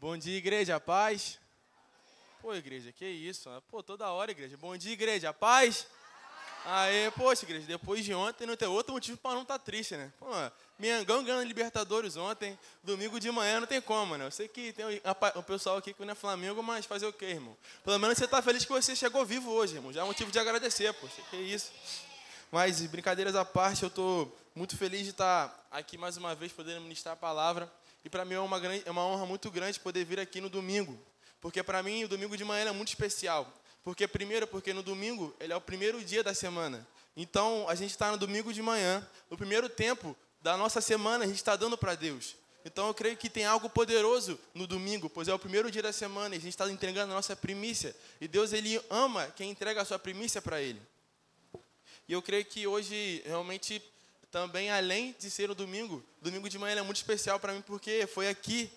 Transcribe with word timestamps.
Bom 0.00 0.16
dia, 0.16 0.38
igreja, 0.38 0.80
paz. 0.80 1.38
Pô, 2.40 2.54
igreja, 2.54 2.90
que 2.90 3.04
isso? 3.04 3.50
Pô, 3.70 3.82
toda 3.82 4.08
hora, 4.08 4.30
igreja. 4.30 4.56
Bom 4.56 4.74
dia, 4.74 4.94
igreja, 4.94 5.30
paz. 5.30 5.86
Aê, 6.64 7.10
poxa, 7.10 7.44
igreja, 7.44 7.66
depois 7.66 8.02
de 8.02 8.14
ontem 8.14 8.46
não 8.46 8.56
tem 8.56 8.66
outro 8.66 8.94
motivo 8.94 9.18
para 9.18 9.34
não 9.34 9.42
estar 9.42 9.58
tá 9.58 9.62
triste, 9.62 9.98
né? 9.98 10.10
Pô, 10.18 10.26
Miangão 10.78 11.22
ganhando 11.22 11.46
Libertadores 11.46 12.16
ontem, 12.16 12.58
domingo 12.82 13.20
de 13.20 13.30
manhã 13.30 13.60
não 13.60 13.66
tem 13.66 13.78
como, 13.78 14.16
né? 14.16 14.24
Eu 14.24 14.30
sei 14.30 14.48
que 14.48 14.72
tem 14.72 14.86
o 15.34 15.42
pessoal 15.42 15.76
aqui 15.76 15.92
que 15.92 16.02
não 16.02 16.12
é 16.12 16.14
Flamengo, 16.14 16.62
mas 16.62 16.86
fazer 16.86 17.04
o 17.04 17.12
quê, 17.12 17.26
irmão? 17.26 17.54
Pelo 17.84 17.98
menos 17.98 18.16
você 18.16 18.24
está 18.24 18.40
feliz 18.40 18.64
que 18.64 18.72
você 18.72 18.96
chegou 18.96 19.26
vivo 19.26 19.50
hoje, 19.50 19.74
irmão. 19.74 19.92
Já 19.92 20.00
é 20.00 20.04
motivo 20.04 20.32
de 20.32 20.38
agradecer, 20.38 20.94
poxa, 20.94 21.20
que 21.28 21.36
isso. 21.36 21.70
Mas, 22.50 22.80
brincadeiras 22.86 23.36
à 23.36 23.44
parte, 23.44 23.82
eu 23.82 23.88
estou 23.88 24.34
muito 24.54 24.78
feliz 24.78 25.02
de 25.02 25.10
estar 25.10 25.48
tá 25.48 25.62
aqui 25.70 25.98
mais 25.98 26.16
uma 26.16 26.34
vez, 26.34 26.52
podendo 26.52 26.80
ministrar 26.80 27.12
a 27.12 27.16
palavra. 27.18 27.70
E 28.04 28.10
para 28.10 28.24
mim 28.24 28.34
é 28.34 28.40
uma, 28.40 28.58
grande, 28.58 28.82
é 28.86 28.90
uma 28.90 29.04
honra 29.04 29.26
muito 29.26 29.50
grande 29.50 29.78
poder 29.78 30.04
vir 30.04 30.18
aqui 30.18 30.40
no 30.40 30.48
domingo. 30.48 30.98
Porque 31.40 31.62
para 31.62 31.82
mim 31.82 32.04
o 32.04 32.08
domingo 32.08 32.36
de 32.36 32.44
manhã 32.44 32.68
é 32.68 32.72
muito 32.72 32.88
especial. 32.88 33.52
Porque 33.82 34.06
primeiro, 34.06 34.46
porque 34.46 34.72
no 34.72 34.82
domingo 34.82 35.34
ele 35.40 35.52
é 35.52 35.56
o 35.56 35.60
primeiro 35.60 36.02
dia 36.04 36.22
da 36.22 36.34
semana. 36.34 36.86
Então 37.16 37.68
a 37.68 37.74
gente 37.74 37.90
está 37.90 38.10
no 38.10 38.18
domingo 38.18 38.52
de 38.52 38.62
manhã, 38.62 39.06
no 39.30 39.36
primeiro 39.36 39.68
tempo 39.68 40.16
da 40.40 40.56
nossa 40.56 40.80
semana 40.80 41.24
a 41.24 41.26
gente 41.26 41.36
está 41.36 41.56
dando 41.56 41.76
para 41.76 41.94
Deus. 41.94 42.36
Então 42.64 42.86
eu 42.88 42.94
creio 42.94 43.16
que 43.16 43.30
tem 43.30 43.44
algo 43.44 43.70
poderoso 43.70 44.38
no 44.54 44.66
domingo, 44.66 45.08
pois 45.08 45.28
é 45.28 45.34
o 45.34 45.38
primeiro 45.38 45.70
dia 45.70 45.82
da 45.82 45.92
semana 45.92 46.34
e 46.34 46.38
a 46.38 46.40
gente 46.40 46.52
está 46.52 46.70
entregando 46.70 47.12
a 47.12 47.14
nossa 47.14 47.34
primícia. 47.34 47.96
E 48.20 48.28
Deus 48.28 48.52
ele 48.52 48.80
ama 48.90 49.26
quem 49.34 49.50
entrega 49.50 49.80
a 49.80 49.84
sua 49.84 49.98
primícia 49.98 50.42
para 50.42 50.60
Ele. 50.60 50.80
E 52.06 52.12
eu 52.12 52.20
creio 52.20 52.44
que 52.44 52.66
hoje 52.66 53.22
realmente 53.24 53.82
também, 54.30 54.70
além 54.70 55.14
de 55.18 55.30
ser 55.30 55.50
o 55.50 55.54
domingo, 55.54 56.04
domingo 56.20 56.48
de 56.48 56.58
manhã 56.58 56.78
é 56.78 56.82
muito 56.82 56.98
especial 56.98 57.40
para 57.40 57.52
mim, 57.52 57.62
porque 57.62 58.06
foi 58.06 58.28
aqui, 58.28 58.70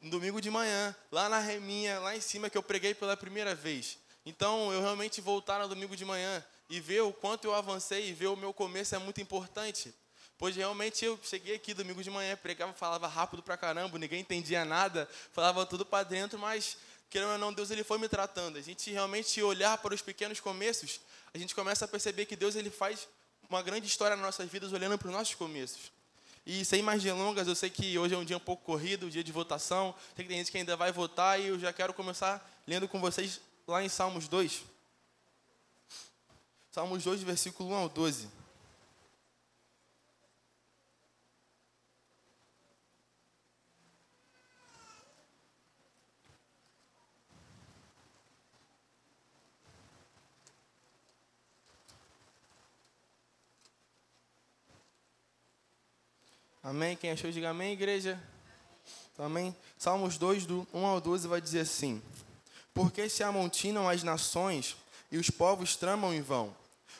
no 0.00 0.10
domingo 0.10 0.40
de 0.40 0.50
manhã, 0.50 0.94
lá 1.12 1.28
na 1.28 1.38
Reminha, 1.38 1.98
lá 2.00 2.16
em 2.16 2.20
cima, 2.20 2.50
que 2.50 2.58
eu 2.58 2.62
preguei 2.62 2.94
pela 2.94 3.16
primeira 3.16 3.54
vez. 3.54 3.98
Então, 4.24 4.72
eu 4.72 4.80
realmente 4.80 5.20
voltar 5.20 5.60
no 5.60 5.68
domingo 5.68 5.96
de 5.96 6.04
manhã 6.04 6.44
e 6.68 6.80
ver 6.80 7.02
o 7.02 7.12
quanto 7.12 7.44
eu 7.44 7.54
avancei 7.54 8.08
e 8.08 8.12
ver 8.12 8.26
o 8.26 8.36
meu 8.36 8.52
começo 8.52 8.94
é 8.94 8.98
muito 8.98 9.20
importante. 9.20 9.94
Pois 10.36 10.54
realmente 10.54 11.04
eu 11.04 11.18
cheguei 11.22 11.54
aqui 11.54 11.72
domingo 11.72 12.02
de 12.02 12.10
manhã, 12.10 12.36
pregava, 12.36 12.72
falava 12.72 13.06
rápido 13.06 13.42
pra 13.42 13.56
caramba, 13.56 13.98
ninguém 13.98 14.20
entendia 14.20 14.64
nada, 14.64 15.08
falava 15.32 15.64
tudo 15.64 15.86
para 15.86 16.04
dentro, 16.04 16.38
mas 16.38 16.76
querendo 17.08 17.32
ou 17.32 17.38
não, 17.38 17.52
Deus 17.52 17.70
ele 17.70 17.84
foi 17.84 17.98
me 17.98 18.08
tratando. 18.08 18.58
A 18.58 18.60
gente 18.60 18.90
realmente 18.90 19.40
olhar 19.40 19.78
para 19.78 19.94
os 19.94 20.02
pequenos 20.02 20.40
começos, 20.40 21.00
a 21.32 21.38
gente 21.38 21.54
começa 21.54 21.84
a 21.84 21.88
perceber 21.88 22.26
que 22.26 22.36
Deus 22.36 22.54
ele 22.54 22.70
faz 22.70 23.08
uma 23.48 23.62
grande 23.62 23.86
história 23.86 24.16
nas 24.16 24.24
nossas 24.24 24.50
vidas 24.50 24.72
olhando 24.72 24.98
para 24.98 25.08
os 25.08 25.14
nossos 25.14 25.34
começos. 25.34 25.92
E 26.46 26.64
sem 26.64 26.80
mais 26.80 27.02
delongas, 27.02 27.48
eu 27.48 27.56
sei 27.56 27.68
que 27.68 27.98
hoje 27.98 28.14
é 28.14 28.18
um 28.18 28.24
dia 28.24 28.36
um 28.36 28.40
pouco 28.40 28.64
corrido, 28.64 29.06
um 29.06 29.08
dia 29.08 29.24
de 29.24 29.32
votação. 29.32 29.94
Sei 30.14 30.24
que 30.24 30.28
tem 30.28 30.38
gente 30.38 30.52
que 30.52 30.58
ainda 30.58 30.76
vai 30.76 30.92
votar 30.92 31.40
e 31.40 31.46
eu 31.46 31.58
já 31.58 31.72
quero 31.72 31.92
começar 31.92 32.48
lendo 32.66 32.86
com 32.86 33.00
vocês 33.00 33.40
lá 33.66 33.82
em 33.82 33.88
Salmos 33.88 34.28
2. 34.28 34.62
Salmos 36.70 37.02
2, 37.04 37.22
versículo 37.22 37.70
1 37.70 37.74
ao 37.74 37.88
12. 37.88 38.28
Amém? 56.66 56.96
Quem 56.96 57.12
achou, 57.12 57.30
diga 57.30 57.50
amém, 57.50 57.74
igreja. 57.74 58.20
Amém? 59.16 59.54
Salmos 59.78 60.18
2, 60.18 60.46
do 60.46 60.66
1 60.74 60.84
ao 60.84 61.00
12, 61.00 61.28
vai 61.28 61.40
dizer 61.40 61.60
assim: 61.60 62.02
Porque 62.74 63.08
se 63.08 63.22
amontinam 63.22 63.88
as 63.88 64.02
nações 64.02 64.76
e 65.12 65.16
os 65.16 65.30
povos 65.30 65.76
tramam 65.76 66.12
em 66.12 66.20
vão. 66.20 66.52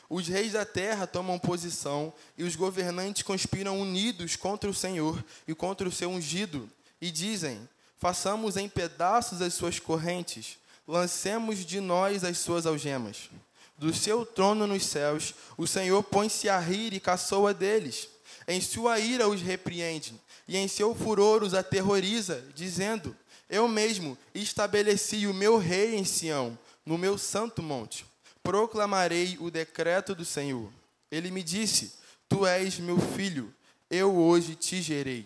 Os 0.09 0.29
reis 0.29 0.53
da 0.53 0.65
terra 0.65 1.05
tomam 1.05 1.37
posição 1.37 2.13
e 2.37 2.45
os 2.45 2.55
governantes 2.55 3.23
conspiram 3.23 3.77
unidos 3.77 4.37
contra 4.37 4.69
o 4.69 4.73
Senhor 4.73 5.21
e 5.45 5.53
contra 5.53 5.85
o 5.85 5.91
seu 5.91 6.11
ungido 6.11 6.69
e 7.01 7.11
dizem: 7.11 7.59
Façamos 7.97 8.55
em 8.55 8.69
pedaços 8.69 9.41
as 9.41 9.53
suas 9.53 9.79
correntes, 9.79 10.57
lancemos 10.87 11.65
de 11.65 11.81
nós 11.81 12.23
as 12.23 12.37
suas 12.37 12.65
algemas. 12.65 13.29
Do 13.77 13.93
seu 13.93 14.25
trono 14.25 14.65
nos 14.65 14.85
céus, 14.85 15.35
o 15.57 15.67
Senhor 15.67 16.01
põe-se 16.03 16.47
a 16.47 16.57
rir 16.57 16.93
e 16.93 17.01
caçoa 17.01 17.53
deles. 17.53 18.07
Em 18.47 18.61
sua 18.61 18.99
ira 18.99 19.27
os 19.27 19.41
repreende, 19.41 20.13
e 20.47 20.55
em 20.55 20.67
seu 20.67 20.95
furor 20.95 21.43
os 21.43 21.53
aterroriza, 21.53 22.43
dizendo: 22.55 23.15
Eu 23.49 23.67
mesmo 23.67 24.17
estabeleci 24.33 25.27
o 25.27 25.33
meu 25.33 25.57
rei 25.57 25.95
em 25.95 26.05
Sião, 26.05 26.57
no 26.85 26.97
meu 26.97 27.17
santo 27.17 27.61
monte. 27.61 28.05
Proclamarei 28.41 29.37
o 29.41 29.51
decreto 29.51 30.15
do 30.15 30.23
Senhor. 30.23 30.71
Ele 31.11 31.29
me 31.29 31.43
disse: 31.43 31.95
Tu 32.29 32.45
és 32.45 32.79
meu 32.79 32.97
filho, 32.97 33.53
eu 33.89 34.15
hoje 34.15 34.55
te 34.55 34.81
gerei. 34.81 35.25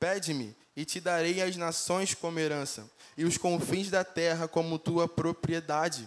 Pede-me, 0.00 0.54
e 0.76 0.84
te 0.84 1.00
darei 1.00 1.40
as 1.40 1.56
nações 1.56 2.14
como 2.14 2.38
herança, 2.38 2.90
e 3.16 3.24
os 3.24 3.38
confins 3.38 3.88
da 3.88 4.04
terra 4.04 4.46
como 4.46 4.78
tua 4.78 5.08
propriedade. 5.08 6.06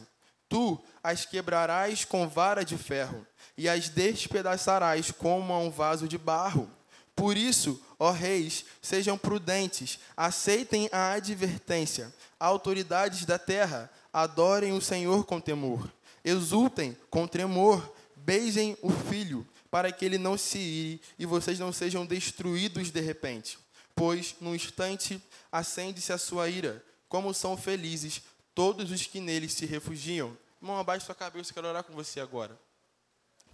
Tu 0.50 0.82
as 1.04 1.26
quebrarás 1.26 2.04
com 2.04 2.28
vara 2.28 2.66
de 2.66 2.78
ferro, 2.78 3.26
e 3.56 3.70
as 3.70 3.88
despedaçarás 3.88 5.12
como 5.12 5.54
a 5.54 5.60
um 5.60 5.70
vaso 5.70 6.08
de 6.08 6.18
barro. 6.18 6.70
Por 7.16 7.38
isso, 7.38 7.82
ó 8.00 8.12
reis, 8.12 8.66
sejam 8.82 9.18
prudentes, 9.18 10.00
aceitem 10.16 10.90
a 10.92 11.12
advertência. 11.12 12.14
Autoridades 12.40 13.26
da 13.26 13.38
terra, 13.38 13.92
adorem 14.12 14.72
o 14.72 14.82
Senhor 14.82 15.26
com 15.26 15.40
temor. 15.40 15.92
Exultem 16.24 16.98
com 17.10 17.28
tremor, 17.28 17.94
beijem 18.16 18.78
o 18.82 18.90
filho, 18.90 19.46
para 19.70 19.92
que 19.92 20.06
ele 20.06 20.18
não 20.18 20.38
se 20.38 20.58
ire 20.58 21.02
e 21.20 21.26
vocês 21.26 21.60
não 21.60 21.72
sejam 21.72 22.06
destruídos 22.06 22.90
de 22.90 23.02
repente. 23.02 23.60
Pois, 23.94 24.36
num 24.40 24.56
instante, 24.56 25.22
acende-se 25.52 26.14
a 26.14 26.18
sua 26.18 26.48
ira. 26.48 26.84
Como 27.10 27.34
são 27.34 27.58
felizes 27.58 28.22
todos 28.60 28.92
os 28.92 29.08
que 29.08 29.22
nele 29.22 29.48
se 29.48 29.66
refugiam. 29.66 30.38
Irmão, 30.62 30.78
abaixe 30.78 31.06
sua 31.06 31.16
cabeça, 31.16 31.54
quero 31.54 31.66
orar 31.66 31.82
com 31.82 31.94
você 31.94 32.20
agora. 32.20 32.60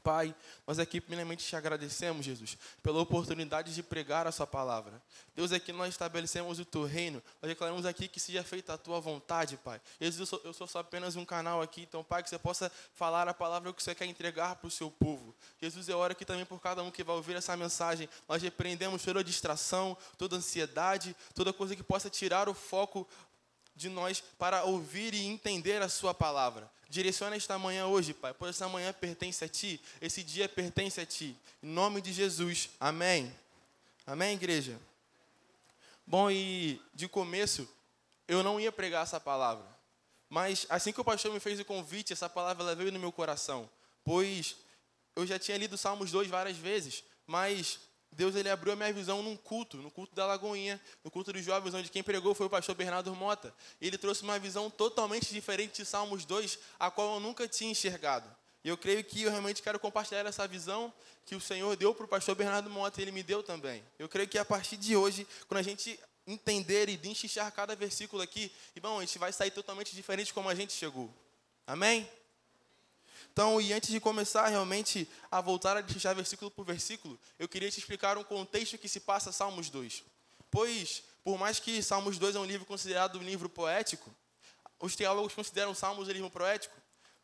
Pai, 0.05 0.35
nós 0.67 0.77
aqui 0.77 1.01
primeiramente 1.01 1.43
te 1.43 1.55
agradecemos, 1.55 2.23
Jesus, 2.23 2.59
pela 2.83 3.01
oportunidade 3.01 3.73
de 3.73 3.81
pregar 3.81 4.27
a 4.27 4.31
sua 4.31 4.45
palavra. 4.45 5.01
Deus, 5.35 5.51
aqui 5.51 5.73
nós 5.73 5.89
estabelecemos 5.89 6.59
o 6.59 6.66
teu 6.66 6.85
reino, 6.85 7.23
nós 7.41 7.49
declaramos 7.49 7.88
aqui 7.88 8.07
que 8.07 8.19
seja 8.19 8.43
feita 8.43 8.75
a 8.75 8.77
tua 8.77 8.99
vontade, 8.99 9.57
Pai. 9.57 9.81
Jesus, 9.99 10.19
eu 10.19 10.25
sou, 10.27 10.41
eu 10.43 10.53
sou 10.53 10.67
só 10.67 10.79
apenas 10.79 11.16
um 11.16 11.25
canal 11.25 11.59
aqui, 11.59 11.81
então, 11.81 12.03
Pai, 12.03 12.22
que 12.22 12.29
você 12.29 12.37
possa 12.37 12.72
falar 12.93 13.27
a 13.27 13.33
palavra 13.33 13.73
que 13.73 13.81
você 13.81 13.95
quer 13.95 14.05
entregar 14.05 14.57
para 14.57 14.67
o 14.67 14.72
seu 14.72 14.91
povo. 14.91 15.35
Jesus, 15.59 15.89
eu 15.89 15.97
oro 15.97 16.11
aqui 16.11 16.23
também 16.23 16.45
por 16.45 16.61
cada 16.61 16.83
um 16.83 16.91
que 16.91 17.03
vai 17.03 17.16
ouvir 17.16 17.35
essa 17.35 17.57
mensagem. 17.57 18.07
Nós 18.29 18.43
repreendemos 18.43 19.03
toda 19.03 19.23
distração, 19.23 19.97
toda 20.19 20.35
ansiedade, 20.35 21.16
toda 21.33 21.51
coisa 21.51 21.75
que 21.75 21.81
possa 21.81 22.11
tirar 22.11 22.47
o 22.47 22.53
foco 22.53 23.07
de 23.75 23.89
nós 23.89 24.23
para 24.37 24.63
ouvir 24.63 25.13
e 25.13 25.25
entender 25.25 25.81
a 25.81 25.89
Sua 25.89 26.13
palavra. 26.13 26.71
Direciona 26.87 27.35
esta 27.35 27.57
manhã 27.59 27.87
hoje, 27.87 28.13
Pai, 28.13 28.33
pois 28.33 28.51
esta 28.51 28.69
manhã 28.69 28.93
pertence 28.93 29.43
a 29.43 29.49
Ti, 29.49 29.81
esse 29.99 30.23
dia 30.23 30.47
pertence 30.47 31.01
a 31.01 31.05
Ti. 31.05 31.35
Em 31.61 31.67
nome 31.67 31.99
de 32.01 32.13
Jesus, 32.13 32.69
amém. 32.79 33.35
Amém, 34.07 34.33
igreja? 34.33 34.79
Bom, 36.07 36.29
e 36.29 36.79
de 36.93 37.07
começo, 37.07 37.67
eu 38.27 38.43
não 38.43 38.59
ia 38.59 38.71
pregar 38.71 39.03
essa 39.03 39.19
palavra, 39.19 39.65
mas 40.29 40.65
assim 40.69 40.93
que 40.93 41.01
o 41.01 41.03
pastor 41.03 41.33
me 41.33 41.39
fez 41.39 41.59
o 41.59 41.65
convite, 41.65 42.13
essa 42.13 42.29
palavra 42.29 42.75
veio 42.75 42.91
no 42.91 42.99
meu 42.99 43.11
coração, 43.11 43.67
pois 44.03 44.55
eu 45.15 45.25
já 45.25 45.39
tinha 45.39 45.57
lido 45.57 45.77
Salmos 45.77 46.11
2 46.11 46.27
várias 46.27 46.57
vezes, 46.57 47.03
mas 47.25 47.79
Deus 48.15 48.35
ele 48.35 48.49
abriu 48.49 48.73
a 48.73 48.75
minha 48.75 48.91
visão 48.93 49.21
num 49.21 49.35
culto, 49.35 49.77
no 49.77 49.91
culto 49.91 50.15
da 50.15 50.25
Lagoinha, 50.25 50.81
no 51.03 51.11
culto 51.11 51.33
dos 51.33 51.43
jovens, 51.43 51.73
onde 51.73 51.89
quem 51.89 52.01
pregou 52.01 52.33
foi 52.33 52.45
o 52.45 52.49
pastor 52.49 52.73
Bernardo 52.73 53.13
Mota. 53.13 53.53
Ele 53.81 53.97
trouxe 53.97 54.23
uma 54.23 54.40
visão 54.40 54.69
totalmente 54.69 55.34
diferente 55.34 55.81
de 55.81 55.85
Salmos 55.85 56.23
2, 56.23 56.57
a 56.79 56.90
qual 56.90 57.16
eu 57.16 57.19
nunca 57.19 57.47
tinha 57.47 57.69
enxergado. 57.69 58.28
E 58.63 58.69
eu 58.69 58.78
creio 58.78 59.03
que 59.03 59.23
eu 59.23 59.29
realmente 59.29 59.61
quero 59.61 59.78
compartilhar 59.79 60.25
essa 60.25 60.47
visão 60.47 60.91
que 61.25 61.35
o 61.35 61.41
Senhor 61.41 61.75
deu 61.75 61.93
para 61.93 62.05
o 62.05 62.07
pastor 62.07 62.35
Bernardo 62.35 62.69
Mota 62.69 62.99
e 62.99 63.03
ele 63.03 63.11
me 63.11 63.22
deu 63.22 63.43
também. 63.43 63.84
Eu 63.99 64.07
creio 64.07 64.28
que 64.28 64.37
a 64.37 64.45
partir 64.45 64.78
de 64.78 64.95
hoje, 64.95 65.28
quando 65.47 65.59
a 65.59 65.63
gente 65.63 65.99
entender 66.25 66.90
e 66.90 66.97
destrinchar 66.97 67.51
cada 67.51 67.75
versículo 67.75 68.22
aqui, 68.22 68.51
irmão, 68.75 68.97
a 68.99 69.01
gente 69.01 69.19
vai 69.19 69.31
sair 69.31 69.51
totalmente 69.51 69.93
diferente 69.93 70.34
como 70.34 70.49
a 70.49 70.55
gente 70.55 70.73
chegou. 70.73 71.13
Amém? 71.67 72.09
Então, 73.35 73.59
e 73.59 73.73
antes 73.73 73.90
de 73.90 73.99
começar 73.99 74.47
realmente 74.47 75.05
a 75.29 75.41
voltar 75.41 75.76
a 75.76 75.82
deixar 75.82 76.14
versículo 76.14 76.49
por 76.49 76.66
versículo, 76.66 77.20
eu 77.37 77.49
queria 77.49 77.70
te 77.70 77.78
explicar 77.78 78.17
um 78.17 78.23
contexto 78.23 78.78
que 78.78 78.87
se 78.87 79.02
passa 79.02 79.29
Salmos 79.29 79.70
2. 79.70 80.05
Pois, 80.49 81.03
por 81.22 81.37
mais 81.37 81.59
que 81.59 81.84
Salmos 81.84 82.17
2 82.17 82.37
é 82.37 82.40
um 82.40 82.46
livro 82.46 82.66
considerado 82.66 83.20
um 83.20 83.22
livro 83.22 83.49
poético, 83.49 84.09
os 84.79 84.96
teólogos 84.96 85.34
consideram 85.34 85.76
Salmos 85.76 86.08
um 86.08 86.11
livro 86.14 86.29
poético. 86.29 86.78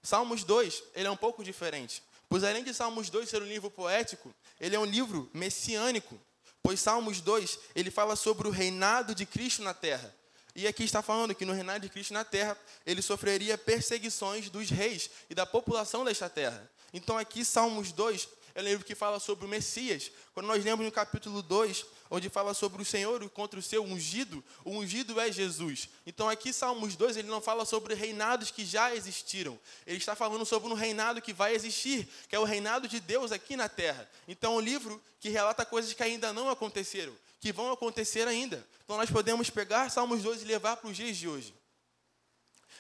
Salmos 0.03 0.43
2, 0.43 0.83
ele 0.95 1.07
é 1.07 1.11
um 1.11 1.15
pouco 1.15 1.45
diferente. 1.45 2.03
Pois 2.27 2.43
além 2.43 2.61
de 2.61 2.73
Salmos 2.73 3.09
2 3.09 3.29
ser 3.29 3.41
um 3.41 3.47
livro 3.47 3.71
poético, 3.71 4.35
ele 4.59 4.75
é 4.75 4.79
um 4.79 4.83
livro 4.83 5.31
messiânico. 5.33 6.19
Pois 6.61 6.81
Salmos 6.81 7.21
2, 7.21 7.57
ele 7.73 7.89
fala 7.89 8.17
sobre 8.17 8.49
o 8.49 8.51
reinado 8.51 9.15
de 9.15 9.25
Cristo 9.25 9.61
na 9.61 9.73
terra. 9.73 10.13
E 10.55 10.67
aqui 10.67 10.83
está 10.83 11.01
falando 11.01 11.33
que 11.33 11.45
no 11.45 11.53
reinado 11.53 11.81
de 11.81 11.89
Cristo 11.89 12.13
na 12.13 12.23
terra, 12.23 12.57
ele 12.85 13.01
sofreria 13.01 13.57
perseguições 13.57 14.49
dos 14.49 14.69
reis 14.69 15.09
e 15.29 15.35
da 15.35 15.45
população 15.45 16.03
desta 16.03 16.29
terra. 16.29 16.69
Então 16.93 17.17
aqui 17.17 17.45
Salmos 17.45 17.91
2 17.91 18.27
é 18.53 18.61
um 18.61 18.65
livro 18.65 18.85
que 18.85 18.95
fala 18.95 19.19
sobre 19.19 19.45
o 19.45 19.47
Messias. 19.47 20.11
Quando 20.33 20.47
nós 20.47 20.63
lemos 20.63 20.85
no 20.85 20.91
capítulo 20.91 21.41
2, 21.41 21.85
onde 22.09 22.29
fala 22.29 22.53
sobre 22.53 22.81
o 22.81 22.85
Senhor 22.85 23.27
contra 23.29 23.59
o 23.59 23.63
seu 23.63 23.83
ungido, 23.83 24.43
o 24.65 24.71
ungido 24.71 25.19
é 25.19 25.31
Jesus. 25.31 25.87
Então 26.05 26.29
aqui 26.29 26.51
Salmos 26.51 26.95
2, 26.95 27.17
ele 27.17 27.29
não 27.29 27.41
fala 27.41 27.63
sobre 27.63 27.93
reinados 27.93 28.51
que 28.51 28.65
já 28.65 28.93
existiram. 28.93 29.57
Ele 29.87 29.97
está 29.97 30.15
falando 30.15 30.45
sobre 30.45 30.69
um 30.69 30.73
reinado 30.73 31.21
que 31.21 31.33
vai 31.33 31.55
existir, 31.55 32.07
que 32.27 32.35
é 32.35 32.39
o 32.39 32.43
reinado 32.43 32.87
de 32.87 32.99
Deus 32.99 33.31
aqui 33.31 33.55
na 33.55 33.69
terra. 33.69 34.09
Então 34.27 34.53
é 34.53 34.55
um 34.57 34.61
livro 34.61 35.01
que 35.19 35.29
relata 35.29 35.65
coisas 35.65 35.93
que 35.93 36.03
ainda 36.03 36.33
não 36.33 36.49
aconteceram, 36.49 37.15
que 37.41 37.51
vão 37.51 37.71
acontecer 37.71 38.27
ainda. 38.27 38.65
Então 38.85 38.95
nós 38.95 39.09
podemos 39.09 39.49
pegar 39.49 39.89
Salmos 39.89 40.21
2 40.21 40.43
e 40.43 40.45
levar 40.45 40.77
para 40.77 40.89
os 40.89 40.95
dias 40.95 41.17
de 41.17 41.27
hoje. 41.27 41.53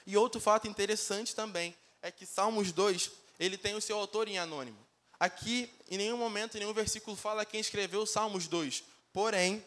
E 0.05 0.15
outro 0.15 0.39
fato 0.39 0.67
interessante 0.67 1.35
também 1.35 1.75
é 2.01 2.11
que 2.11 2.25
Salmos 2.25 2.71
2, 2.71 3.11
ele 3.39 3.57
tem 3.57 3.75
o 3.75 3.81
seu 3.81 3.97
autor 3.97 4.27
em 4.27 4.37
anônimo. 4.37 4.77
Aqui, 5.19 5.69
em 5.89 5.97
nenhum 5.97 6.17
momento, 6.17 6.55
em 6.55 6.59
nenhum 6.59 6.73
versículo 6.73 7.17
fala 7.17 7.45
quem 7.45 7.59
escreveu 7.59 8.05
Salmos 8.05 8.47
2. 8.47 8.83
Porém, 9.11 9.65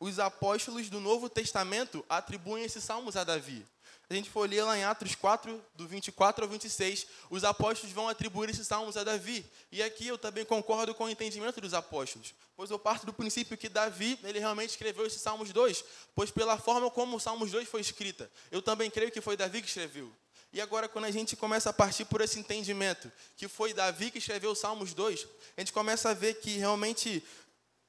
os 0.00 0.18
apóstolos 0.18 0.88
do 0.88 0.98
Novo 0.98 1.28
Testamento 1.28 2.04
atribuem 2.08 2.64
esses 2.64 2.82
salmos 2.82 3.16
a 3.16 3.22
Davi. 3.22 3.64
A 4.12 4.14
gente 4.14 4.28
for 4.28 4.46
ler 4.46 4.62
lá 4.62 4.76
em 4.76 4.84
Atos 4.84 5.14
4, 5.14 5.64
do 5.74 5.88
24 5.88 6.44
ao 6.44 6.50
26, 6.50 7.06
os 7.30 7.44
apóstolos 7.44 7.94
vão 7.94 8.10
atribuir 8.10 8.50
esses 8.50 8.66
salmos 8.66 8.94
a 8.94 9.02
Davi. 9.02 9.42
E 9.70 9.82
aqui 9.82 10.06
eu 10.06 10.18
também 10.18 10.44
concordo 10.44 10.94
com 10.94 11.04
o 11.04 11.08
entendimento 11.08 11.62
dos 11.62 11.72
apóstolos, 11.72 12.34
pois 12.54 12.70
eu 12.70 12.78
parto 12.78 13.06
do 13.06 13.12
princípio 13.14 13.56
que 13.56 13.70
Davi, 13.70 14.18
ele 14.22 14.38
realmente 14.38 14.68
escreveu 14.68 15.06
esses 15.06 15.22
salmos 15.22 15.50
2, 15.50 15.82
pois 16.14 16.30
pela 16.30 16.58
forma 16.58 16.90
como 16.90 17.16
o 17.16 17.20
Salmos 17.20 17.50
2 17.52 17.66
foi 17.66 17.80
escrita, 17.80 18.30
eu 18.50 18.60
também 18.60 18.90
creio 18.90 19.10
que 19.10 19.22
foi 19.22 19.34
Davi 19.34 19.62
que 19.62 19.68
escreveu. 19.68 20.12
E 20.52 20.60
agora, 20.60 20.90
quando 20.90 21.06
a 21.06 21.10
gente 21.10 21.34
começa 21.34 21.70
a 21.70 21.72
partir 21.72 22.04
por 22.04 22.20
esse 22.20 22.38
entendimento, 22.38 23.10
que 23.38 23.48
foi 23.48 23.72
Davi 23.72 24.10
que 24.10 24.18
escreveu 24.18 24.50
o 24.50 24.54
Salmos 24.54 24.92
2, 24.92 25.26
a 25.56 25.60
gente 25.62 25.72
começa 25.72 26.10
a 26.10 26.12
ver 26.12 26.34
que 26.34 26.58
realmente 26.58 27.24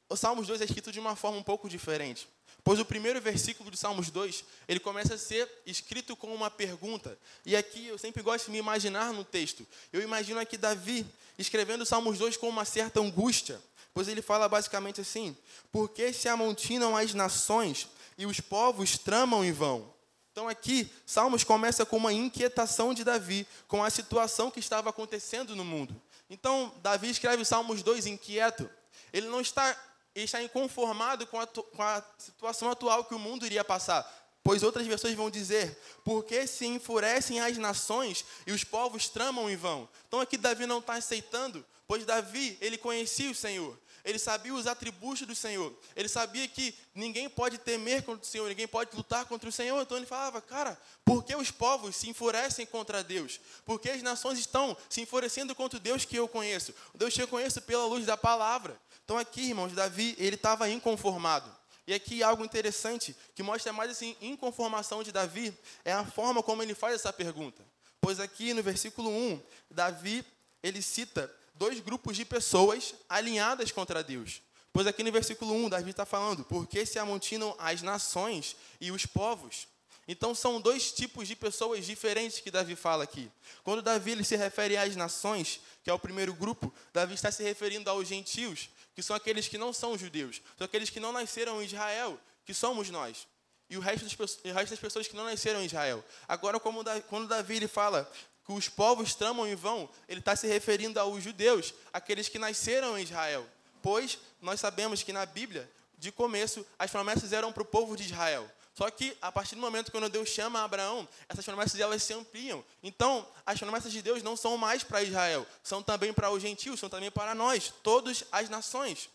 o 0.07 0.15
Salmos 0.15 0.47
2 0.47 0.61
é 0.61 0.63
escrito 0.63 0.89
de 0.89 1.01
uma 1.01 1.17
forma 1.17 1.37
um 1.37 1.43
pouco 1.43 1.67
diferente. 1.67 2.29
Pois 2.63 2.79
o 2.79 2.85
primeiro 2.85 3.19
versículo 3.19 3.69
de 3.69 3.77
Salmos 3.77 4.09
2, 4.09 4.45
ele 4.67 4.79
começa 4.79 5.15
a 5.15 5.17
ser 5.17 5.49
escrito 5.65 6.15
com 6.15 6.33
uma 6.33 6.49
pergunta. 6.49 7.17
E 7.45 7.55
aqui 7.55 7.87
eu 7.87 7.97
sempre 7.97 8.23
gosto 8.23 8.45
de 8.45 8.51
me 8.51 8.57
imaginar 8.57 9.11
no 9.11 9.25
texto. 9.25 9.67
Eu 9.91 10.01
imagino 10.01 10.39
aqui 10.39 10.57
Davi 10.57 11.05
escrevendo 11.37 11.85
Salmos 11.85 12.17
2 12.17 12.37
com 12.37 12.47
uma 12.47 12.63
certa 12.63 13.01
angústia. 13.01 13.61
Pois 13.93 14.07
ele 14.07 14.21
fala 14.21 14.47
basicamente 14.47 15.01
assim: 15.01 15.35
Por 15.71 15.89
que 15.89 16.13
se 16.13 16.29
amontinam 16.29 16.95
as 16.95 17.13
nações 17.13 17.87
e 18.17 18.25
os 18.25 18.39
povos 18.39 18.97
tramam 18.97 19.43
em 19.43 19.51
vão? 19.51 19.93
Então 20.31 20.47
aqui, 20.47 20.89
Salmos 21.05 21.43
começa 21.43 21.85
com 21.85 21.97
uma 21.97 22.11
inquietação 22.11 22.93
de 22.93 23.03
Davi 23.03 23.45
com 23.67 23.83
a 23.83 23.89
situação 23.89 24.49
que 24.49 24.59
estava 24.59 24.89
acontecendo 24.89 25.55
no 25.55 25.63
mundo. 25.63 26.01
Então, 26.27 26.73
Davi 26.81 27.09
escreve 27.09 27.45
Salmos 27.45 27.83
2 27.83 28.07
inquieto. 28.07 28.67
Ele 29.13 29.27
não 29.27 29.39
está, 29.39 29.77
ele 30.15 30.25
está 30.25 30.41
inconformado 30.41 31.25
com 31.27 31.39
a, 31.39 31.47
com 31.47 31.81
a 31.81 32.03
situação 32.17 32.69
atual 32.69 33.05
que 33.05 33.15
o 33.15 33.19
mundo 33.19 33.45
iria 33.45 33.63
passar. 33.63 34.09
Pois 34.43 34.61
outras 34.61 34.85
versões 34.85 35.15
vão 35.15 35.29
dizer, 35.29 35.79
porque 36.03 36.45
se 36.45 36.65
enfurecem 36.65 37.39
as 37.39 37.57
nações 37.57 38.25
e 38.45 38.51
os 38.51 38.63
povos 38.63 39.07
tramam 39.07 39.49
em 39.49 39.55
vão. 39.55 39.87
Então 40.07 40.19
aqui 40.19 40.37
Davi 40.37 40.65
não 40.65 40.79
está 40.79 40.95
aceitando, 40.95 41.65
pois 41.87 42.05
Davi, 42.05 42.57
ele 42.59 42.77
conhecia 42.77 43.31
o 43.31 43.35
Senhor 43.35 43.77
ele 44.03 44.19
sabia 44.19 44.53
os 44.53 44.67
atributos 44.67 45.25
do 45.25 45.33
Senhor, 45.33 45.73
ele 45.95 46.09
sabia 46.09 46.45
que 46.47 46.75
ninguém 46.93 47.29
pode 47.29 47.57
temer 47.57 48.03
contra 48.03 48.21
o 48.21 48.27
Senhor, 48.27 48.49
ninguém 48.49 48.67
pode 48.67 48.93
lutar 48.95 49.25
contra 49.25 49.47
o 49.47 49.51
Senhor. 49.51 49.81
Então 49.81 49.95
ele 49.95 50.05
falava, 50.05 50.41
cara, 50.41 50.77
por 51.05 51.23
que 51.23 51.33
os 51.33 51.49
povos 51.51 51.95
se 51.95 52.09
enfurecem 52.09 52.65
contra 52.65 53.01
Deus? 53.01 53.39
Por 53.65 53.79
que 53.79 53.89
as 53.89 54.01
nações 54.03 54.37
estão 54.37 54.75
se 54.89 54.99
enfurecendo 55.01 55.55
contra 55.55 55.77
o 55.77 55.79
Deus 55.79 56.03
que 56.03 56.17
eu 56.17 56.27
conheço? 56.27 56.73
O 56.93 56.97
Deus 56.97 57.13
que 57.13 57.21
eu 57.21 57.27
conheço 57.27 57.61
pela 57.61 57.85
luz 57.85 58.05
da 58.05 58.17
palavra. 58.17 58.77
Então 59.03 59.17
aqui, 59.17 59.49
irmãos, 59.49 59.73
Davi, 59.73 60.15
ele 60.17 60.35
estava 60.35 60.69
inconformado. 60.69 61.51
E 61.85 61.93
aqui 61.93 62.23
algo 62.23 62.45
interessante 62.45 63.15
que 63.35 63.43
mostra 63.43 63.73
mais 63.73 63.91
assim 63.91 64.15
inconformação 64.21 65.03
de 65.03 65.11
Davi 65.11 65.53
é 65.83 65.91
a 65.91 66.05
forma 66.05 66.41
como 66.41 66.63
ele 66.63 66.73
faz 66.73 66.95
essa 66.95 67.11
pergunta. 67.11 67.63
Pois 67.99 68.19
aqui 68.19 68.53
no 68.53 68.63
versículo 68.63 69.09
1, 69.09 69.41
Davi, 69.69 70.25
ele 70.61 70.81
cita 70.81 71.33
dois 71.55 71.79
grupos 71.79 72.15
de 72.15 72.25
pessoas 72.25 72.95
alinhadas 73.09 73.71
contra 73.71 74.03
Deus. 74.03 74.41
Pois 74.71 74.87
aqui 74.87 75.03
no 75.03 75.11
versículo 75.11 75.53
1, 75.53 75.69
Davi 75.69 75.91
está 75.91 76.05
falando, 76.05 76.43
porque 76.45 76.85
se 76.85 76.97
amontinam 76.97 77.55
as 77.59 77.81
nações 77.81 78.55
e 78.81 78.91
os 78.91 79.05
povos. 79.05 79.67
Então 80.07 80.35
são 80.35 80.59
dois 80.59 80.91
tipos 80.91 81.27
de 81.27 81.35
pessoas 81.35 81.85
diferentes 81.85 82.39
que 82.39 82.51
Davi 82.51 82.75
fala 82.75 83.03
aqui. 83.03 83.31
Quando 83.63 83.81
Davi 83.81 84.11
ele 84.11 84.23
se 84.23 84.35
refere 84.35 84.75
às 84.75 84.95
nações, 84.95 85.61
que 85.83 85.89
é 85.89 85.93
o 85.93 85.99
primeiro 85.99 86.33
grupo, 86.33 86.73
Davi 86.91 87.13
está 87.13 87.31
se 87.31 87.43
referindo 87.43 87.89
aos 87.89 88.07
gentios, 88.07 88.69
que 88.95 89.01
são 89.01 89.15
aqueles 89.15 89.47
que 89.47 89.57
não 89.57 89.73
são 89.73 89.97
judeus, 89.97 90.41
são 90.57 90.65
aqueles 90.65 90.89
que 90.89 90.99
não 90.99 91.11
nasceram 91.11 91.61
em 91.61 91.65
Israel, 91.65 92.19
que 92.45 92.53
somos 92.53 92.89
nós. 92.89 93.27
E 93.69 93.77
o 93.77 93.79
resto, 93.79 94.05
das, 94.05 94.13
o 94.13 94.53
resto 94.53 94.69
das 94.69 94.79
pessoas 94.79 95.07
que 95.07 95.15
não 95.15 95.25
nasceram 95.25 95.61
em 95.61 95.65
Israel. 95.65 96.03
Agora, 96.27 96.59
como 96.59 96.83
quando 97.09 97.27
Davi 97.27 97.55
ele 97.55 97.67
fala 97.67 98.09
que 98.45 98.51
os 98.51 98.67
povos 98.69 99.15
tramam 99.15 99.47
em 99.47 99.55
vão, 99.55 99.89
ele 100.07 100.19
está 100.19 100.35
se 100.35 100.47
referindo 100.47 100.99
aos 100.99 101.23
judeus, 101.23 101.73
aqueles 101.91 102.27
que 102.27 102.37
nasceram 102.37 102.97
em 102.97 103.03
Israel. 103.03 103.47
Pois 103.81 104.19
nós 104.41 104.59
sabemos 104.59 105.01
que 105.01 105.13
na 105.13 105.25
Bíblia, 105.25 105.69
de 105.97 106.11
começo, 106.11 106.65
as 106.77 106.91
promessas 106.91 107.33
eram 107.33 107.51
para 107.51 107.63
o 107.63 107.65
povo 107.65 107.95
de 107.95 108.03
Israel. 108.03 108.49
Só 108.73 108.89
que 108.89 109.15
a 109.21 109.31
partir 109.31 109.55
do 109.55 109.61
momento 109.61 109.91
quando 109.91 110.09
Deus 110.09 110.29
chama 110.29 110.63
Abraão, 110.63 111.07
essas 111.29 111.45
promessas 111.45 111.79
elas 111.79 112.01
se 112.01 112.13
ampliam. 112.13 112.63
Então, 112.81 113.27
as 113.45 113.59
promessas 113.59 113.91
de 113.91 114.01
Deus 114.01 114.23
não 114.23 114.35
são 114.35 114.57
mais 114.57 114.83
para 114.83 115.03
Israel, 115.03 115.45
são 115.63 115.83
também 115.83 116.11
para 116.11 116.31
os 116.31 116.41
gentios, 116.41 116.79
são 116.79 116.89
também 116.89 117.11
para 117.11 117.35
nós, 117.35 117.71
todas 117.83 118.23
as 118.31 118.49
nações. 118.49 119.09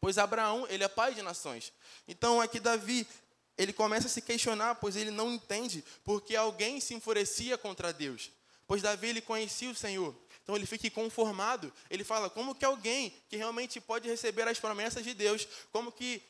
Pois 0.00 0.16
Abraão, 0.16 0.66
ele 0.68 0.84
é 0.84 0.88
pai 0.88 1.14
de 1.14 1.22
nações. 1.22 1.72
Então, 2.06 2.40
aqui 2.40 2.60
Davi, 2.60 3.06
ele 3.58 3.72
começa 3.72 4.06
a 4.06 4.10
se 4.10 4.22
questionar, 4.22 4.76
pois 4.76 4.96
ele 4.96 5.10
não 5.10 5.32
entende 5.32 5.84
porque 6.04 6.34
alguém 6.36 6.80
se 6.80 6.94
enfurecia 6.94 7.58
contra 7.58 7.92
Deus. 7.92 8.30
Pois 8.66 8.80
Davi 8.80 9.08
ele 9.08 9.20
conhecia 9.20 9.70
o 9.70 9.74
Senhor. 9.74 10.14
Então 10.42 10.56
ele 10.56 10.66
fica 10.66 10.90
conformado. 10.90 11.72
Ele 11.90 12.02
fala: 12.04 12.28
como 12.28 12.54
que 12.54 12.64
alguém 12.64 13.14
que 13.28 13.36
realmente 13.36 13.80
pode 13.80 14.08
receber 14.08 14.48
as 14.48 14.58
promessas 14.58 15.04
de 15.04 15.14
Deus, 15.14 15.46
como 15.70 15.92
que 15.92 16.22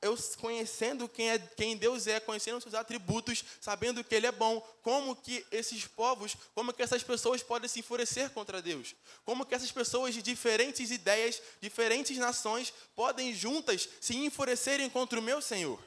eu 0.00 0.16
conhecendo 0.38 1.08
quem, 1.08 1.30
é, 1.30 1.38
quem 1.38 1.76
Deus 1.76 2.06
é, 2.06 2.20
conhecendo 2.20 2.60
seus 2.60 2.74
atributos, 2.74 3.44
sabendo 3.60 4.04
que 4.04 4.14
Ele 4.14 4.26
é 4.26 4.32
bom, 4.32 4.60
como 4.82 5.16
que 5.16 5.44
esses 5.50 5.86
povos, 5.86 6.36
como 6.54 6.72
que 6.72 6.82
essas 6.82 7.02
pessoas 7.02 7.42
podem 7.42 7.68
se 7.68 7.80
enfurecer 7.80 8.30
contra 8.30 8.62
Deus? 8.62 8.94
Como 9.24 9.44
que 9.44 9.54
essas 9.54 9.72
pessoas 9.72 10.14
de 10.14 10.22
diferentes 10.22 10.90
ideias, 10.90 11.42
diferentes 11.60 12.16
nações, 12.16 12.72
podem 12.94 13.34
juntas 13.34 13.88
se 14.00 14.16
enfurecerem 14.16 14.88
contra 14.88 15.18
o 15.18 15.22
meu 15.22 15.42
Senhor? 15.42 15.82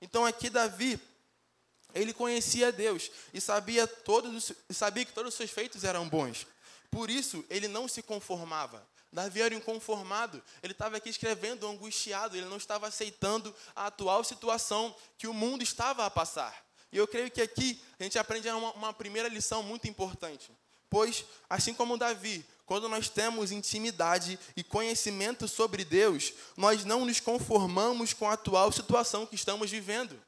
Então 0.00 0.24
aqui 0.24 0.48
Davi, 0.48 1.00
ele 1.94 2.12
conhecia 2.12 2.70
Deus 2.70 3.10
e 3.34 3.40
sabia, 3.40 3.86
todos, 3.86 4.52
sabia 4.70 5.04
que 5.04 5.12
todos 5.12 5.32
os 5.32 5.36
seus 5.36 5.50
feitos 5.50 5.84
eram 5.84 6.08
bons. 6.08 6.46
Por 6.90 7.10
isso, 7.10 7.44
ele 7.50 7.68
não 7.68 7.88
se 7.88 8.02
conformava. 8.02 8.86
Davi 9.12 9.40
era 9.40 9.54
inconformado, 9.54 10.42
ele 10.62 10.72
estava 10.72 10.96
aqui 10.96 11.08
escrevendo 11.08 11.66
angustiado, 11.66 12.36
ele 12.36 12.46
não 12.46 12.58
estava 12.58 12.86
aceitando 12.86 13.54
a 13.74 13.86
atual 13.86 14.22
situação 14.22 14.94
que 15.16 15.26
o 15.26 15.34
mundo 15.34 15.62
estava 15.62 16.04
a 16.04 16.10
passar. 16.10 16.64
E 16.92 16.96
eu 16.96 17.06
creio 17.06 17.30
que 17.30 17.40
aqui 17.40 17.82
a 17.98 18.02
gente 18.02 18.18
aprende 18.18 18.48
uma, 18.48 18.72
uma 18.72 18.92
primeira 18.92 19.28
lição 19.28 19.62
muito 19.62 19.88
importante. 19.88 20.50
Pois, 20.90 21.24
assim 21.48 21.74
como 21.74 21.98
Davi, 21.98 22.44
quando 22.64 22.88
nós 22.88 23.08
temos 23.08 23.50
intimidade 23.50 24.38
e 24.56 24.62
conhecimento 24.62 25.48
sobre 25.48 25.84
Deus, 25.84 26.32
nós 26.56 26.84
não 26.84 27.04
nos 27.04 27.20
conformamos 27.20 28.12
com 28.12 28.28
a 28.28 28.34
atual 28.34 28.70
situação 28.72 29.26
que 29.26 29.34
estamos 29.34 29.70
vivendo. 29.70 30.18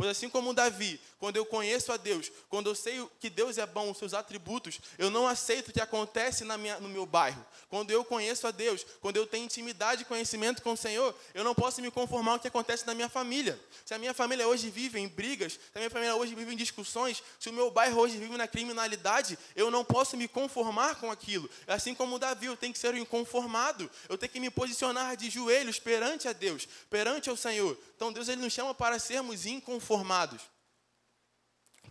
Pois 0.00 0.08
assim 0.08 0.30
como 0.30 0.54
Davi, 0.54 0.98
quando 1.18 1.36
eu 1.36 1.44
conheço 1.44 1.92
a 1.92 1.98
Deus, 1.98 2.32
quando 2.48 2.70
eu 2.70 2.74
sei 2.74 3.06
que 3.20 3.28
Deus 3.28 3.58
é 3.58 3.66
bom, 3.66 3.90
os 3.90 3.98
seus 3.98 4.14
atributos, 4.14 4.80
eu 4.96 5.10
não 5.10 5.28
aceito 5.28 5.68
o 5.68 5.72
que 5.74 5.80
acontece 5.82 6.42
na 6.42 6.56
minha, 6.56 6.80
no 6.80 6.88
meu 6.88 7.04
bairro. 7.04 7.44
Quando 7.68 7.90
eu 7.90 8.02
conheço 8.02 8.46
a 8.46 8.50
Deus, 8.50 8.86
quando 9.02 9.18
eu 9.18 9.26
tenho 9.26 9.44
intimidade 9.44 10.00
e 10.00 10.04
conhecimento 10.06 10.62
com 10.62 10.72
o 10.72 10.76
Senhor, 10.76 11.14
eu 11.34 11.44
não 11.44 11.54
posso 11.54 11.82
me 11.82 11.90
conformar 11.90 12.30
com 12.30 12.36
o 12.38 12.40
que 12.40 12.48
acontece 12.48 12.86
na 12.86 12.94
minha 12.94 13.10
família. 13.10 13.60
Se 13.84 13.92
a 13.92 13.98
minha 13.98 14.14
família 14.14 14.48
hoje 14.48 14.70
vive 14.70 14.98
em 14.98 15.06
brigas, 15.06 15.52
se 15.52 15.60
a 15.74 15.80
minha 15.80 15.90
família 15.90 16.16
hoje 16.16 16.34
vive 16.34 16.54
em 16.54 16.56
discussões, 16.56 17.22
se 17.38 17.50
o 17.50 17.52
meu 17.52 17.70
bairro 17.70 18.00
hoje 18.00 18.16
vive 18.16 18.38
na 18.38 18.48
criminalidade, 18.48 19.38
eu 19.54 19.70
não 19.70 19.84
posso 19.84 20.16
me 20.16 20.26
conformar 20.26 20.94
com 20.94 21.10
aquilo. 21.10 21.50
Assim 21.66 21.94
como 21.94 22.18
Davi, 22.18 22.46
eu 22.46 22.56
tenho 22.56 22.72
que 22.72 22.78
ser 22.78 22.94
um 22.94 22.96
inconformado. 22.96 23.90
Eu 24.08 24.16
tenho 24.16 24.32
que 24.32 24.40
me 24.40 24.48
posicionar 24.48 25.14
de 25.14 25.28
joelhos 25.28 25.78
perante 25.78 26.26
a 26.26 26.32
Deus, 26.32 26.66
perante 26.88 27.28
o 27.28 27.36
Senhor. 27.36 27.76
Então 27.96 28.10
Deus 28.10 28.28
ele 28.28 28.40
nos 28.40 28.54
chama 28.54 28.74
para 28.74 28.98
sermos 28.98 29.44
inconformados. 29.44 29.89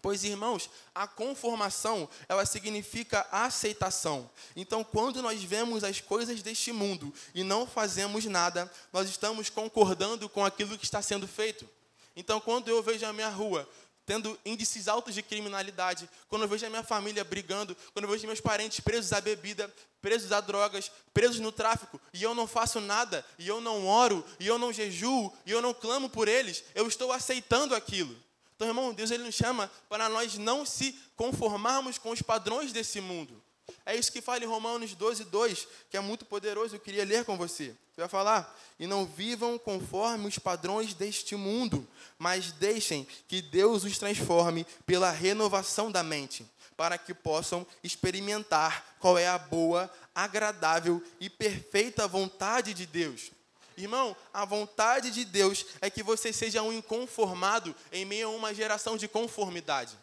Pois, 0.01 0.23
irmãos, 0.23 0.69
a 0.95 1.07
conformação, 1.07 2.07
ela 2.27 2.45
significa 2.45 3.27
aceitação. 3.31 4.29
Então, 4.55 4.83
quando 4.83 5.21
nós 5.21 5.43
vemos 5.43 5.83
as 5.83 5.99
coisas 5.99 6.41
deste 6.41 6.71
mundo 6.71 7.13
e 7.33 7.43
não 7.43 7.67
fazemos 7.67 8.23
nada, 8.25 8.71
nós 8.93 9.09
estamos 9.09 9.49
concordando 9.49 10.29
com 10.29 10.45
aquilo 10.45 10.77
que 10.77 10.85
está 10.85 11.01
sendo 11.01 11.27
feito. 11.27 11.67
Então, 12.15 12.39
quando 12.39 12.69
eu 12.69 12.81
vejo 12.81 13.05
a 13.05 13.13
minha 13.13 13.29
rua 13.29 13.67
tendo 14.09 14.39
índices 14.43 14.87
altos 14.87 15.13
de 15.13 15.21
criminalidade, 15.21 16.09
quando 16.27 16.41
eu 16.41 16.47
vejo 16.47 16.65
a 16.65 16.69
minha 16.71 16.81
família 16.81 17.23
brigando, 17.23 17.77
quando 17.93 18.05
eu 18.05 18.09
vejo 18.09 18.25
meus 18.25 18.41
parentes 18.41 18.79
presos 18.79 19.13
à 19.13 19.21
bebida, 19.21 19.71
presos 20.01 20.31
a 20.31 20.41
drogas, 20.41 20.91
presos 21.13 21.39
no 21.39 21.51
tráfico, 21.51 22.01
e 22.11 22.23
eu 22.23 22.33
não 22.33 22.47
faço 22.47 22.81
nada, 22.81 23.23
e 23.37 23.47
eu 23.47 23.61
não 23.61 23.85
oro, 23.85 24.25
e 24.39 24.47
eu 24.47 24.57
não 24.57 24.73
jejuo, 24.73 25.31
e 25.45 25.51
eu 25.51 25.61
não 25.61 25.75
clamo 25.75 26.09
por 26.09 26.27
eles, 26.27 26.63
eu 26.73 26.87
estou 26.87 27.11
aceitando 27.11 27.75
aquilo. 27.75 28.17
Então, 28.55 28.67
irmão, 28.67 28.95
Deus 28.95 29.11
ele 29.11 29.25
nos 29.25 29.35
chama 29.35 29.69
para 29.87 30.09
nós 30.09 30.39
não 30.39 30.65
se 30.65 30.99
conformarmos 31.15 31.99
com 31.99 32.09
os 32.09 32.23
padrões 32.23 32.73
desse 32.73 32.99
mundo. 32.99 33.39
É 33.85 33.95
isso 33.95 34.11
que 34.11 34.21
fala 34.21 34.43
em 34.43 34.47
Romanos 34.47 34.93
12, 34.95 35.25
2, 35.25 35.67
que 35.89 35.97
é 35.97 35.99
muito 35.99 36.25
poderoso, 36.25 36.75
eu 36.75 36.79
queria 36.79 37.05
ler 37.05 37.25
com 37.25 37.37
você. 37.37 37.75
Vai 37.97 38.07
falar, 38.07 38.57
e 38.79 38.87
não 38.87 39.05
vivam 39.05 39.59
conforme 39.59 40.25
os 40.25 40.39
padrões 40.39 40.93
deste 40.93 41.35
mundo, 41.35 41.85
mas 42.17 42.53
deixem 42.53 43.05
que 43.27 43.41
Deus 43.41 43.83
os 43.83 43.97
transforme 43.97 44.65
pela 44.85 45.11
renovação 45.11 45.91
da 45.91 46.01
mente, 46.01 46.45
para 46.77 46.97
que 46.97 47.13
possam 47.13 47.67
experimentar 47.83 48.95
qual 48.99 49.17
é 49.17 49.27
a 49.27 49.37
boa, 49.37 49.91
agradável 50.15 51.03
e 51.19 51.29
perfeita 51.29 52.07
vontade 52.07 52.73
de 52.73 52.85
Deus. 52.85 53.31
Irmão, 53.75 54.15
a 54.33 54.45
vontade 54.45 55.11
de 55.11 55.25
Deus 55.25 55.65
é 55.81 55.89
que 55.89 56.03
você 56.03 56.31
seja 56.31 56.61
um 56.61 56.71
inconformado 56.71 57.75
em 57.91 58.05
meio 58.05 58.27
a 58.27 58.31
uma 58.31 58.53
geração 58.53 58.95
de 58.95 59.07
conformidade. 59.07 59.97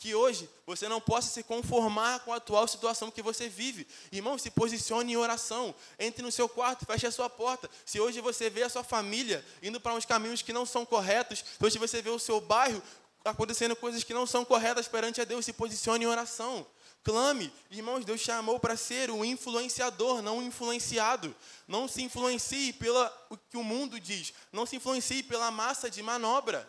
Que 0.00 0.14
hoje 0.14 0.48
você 0.66 0.88
não 0.88 0.98
possa 0.98 1.28
se 1.28 1.42
conformar 1.42 2.20
com 2.20 2.32
a 2.32 2.36
atual 2.36 2.66
situação 2.66 3.10
que 3.10 3.20
você 3.20 3.50
vive. 3.50 3.86
Irmão, 4.10 4.38
se 4.38 4.50
posicione 4.50 5.12
em 5.12 5.16
oração. 5.16 5.74
Entre 5.98 6.22
no 6.22 6.32
seu 6.32 6.48
quarto, 6.48 6.86
feche 6.86 7.06
a 7.06 7.12
sua 7.12 7.28
porta. 7.28 7.68
Se 7.84 8.00
hoje 8.00 8.18
você 8.22 8.48
vê 8.48 8.62
a 8.62 8.70
sua 8.70 8.82
família 8.82 9.44
indo 9.62 9.78
para 9.78 9.94
uns 9.94 10.06
caminhos 10.06 10.40
que 10.40 10.54
não 10.54 10.64
são 10.64 10.86
corretos, 10.86 11.44
se 11.44 11.64
hoje 11.64 11.78
você 11.78 12.00
vê 12.00 12.08
o 12.08 12.18
seu 12.18 12.40
bairro 12.40 12.82
acontecendo 13.22 13.76
coisas 13.76 14.02
que 14.02 14.14
não 14.14 14.26
são 14.26 14.42
corretas 14.42 14.88
perante 14.88 15.20
a 15.20 15.24
Deus, 15.24 15.44
se 15.44 15.52
posicione 15.52 16.06
em 16.06 16.08
oração. 16.08 16.66
Clame, 17.02 17.52
irmãos, 17.70 18.04
Deus 18.04 18.22
chamou 18.22 18.58
para 18.58 18.78
ser 18.78 19.10
um 19.10 19.22
influenciador, 19.22 20.22
não 20.22 20.38
um 20.38 20.42
influenciado. 20.42 21.34
Não 21.68 21.86
se 21.86 22.02
influencie 22.02 22.72
pelo 22.72 23.06
que 23.50 23.58
o 23.58 23.62
mundo 23.62 24.00
diz, 24.00 24.32
não 24.50 24.64
se 24.64 24.76
influencie 24.76 25.22
pela 25.22 25.50
massa 25.50 25.90
de 25.90 26.02
manobra. 26.02 26.66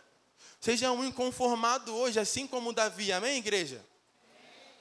Seja 0.61 0.91
um 0.91 1.03
inconformado 1.03 1.91
hoje, 1.95 2.19
assim 2.19 2.45
como 2.45 2.71
Davi. 2.71 3.11
Amém, 3.11 3.39
igreja? 3.39 3.83
Amém. 4.23 4.75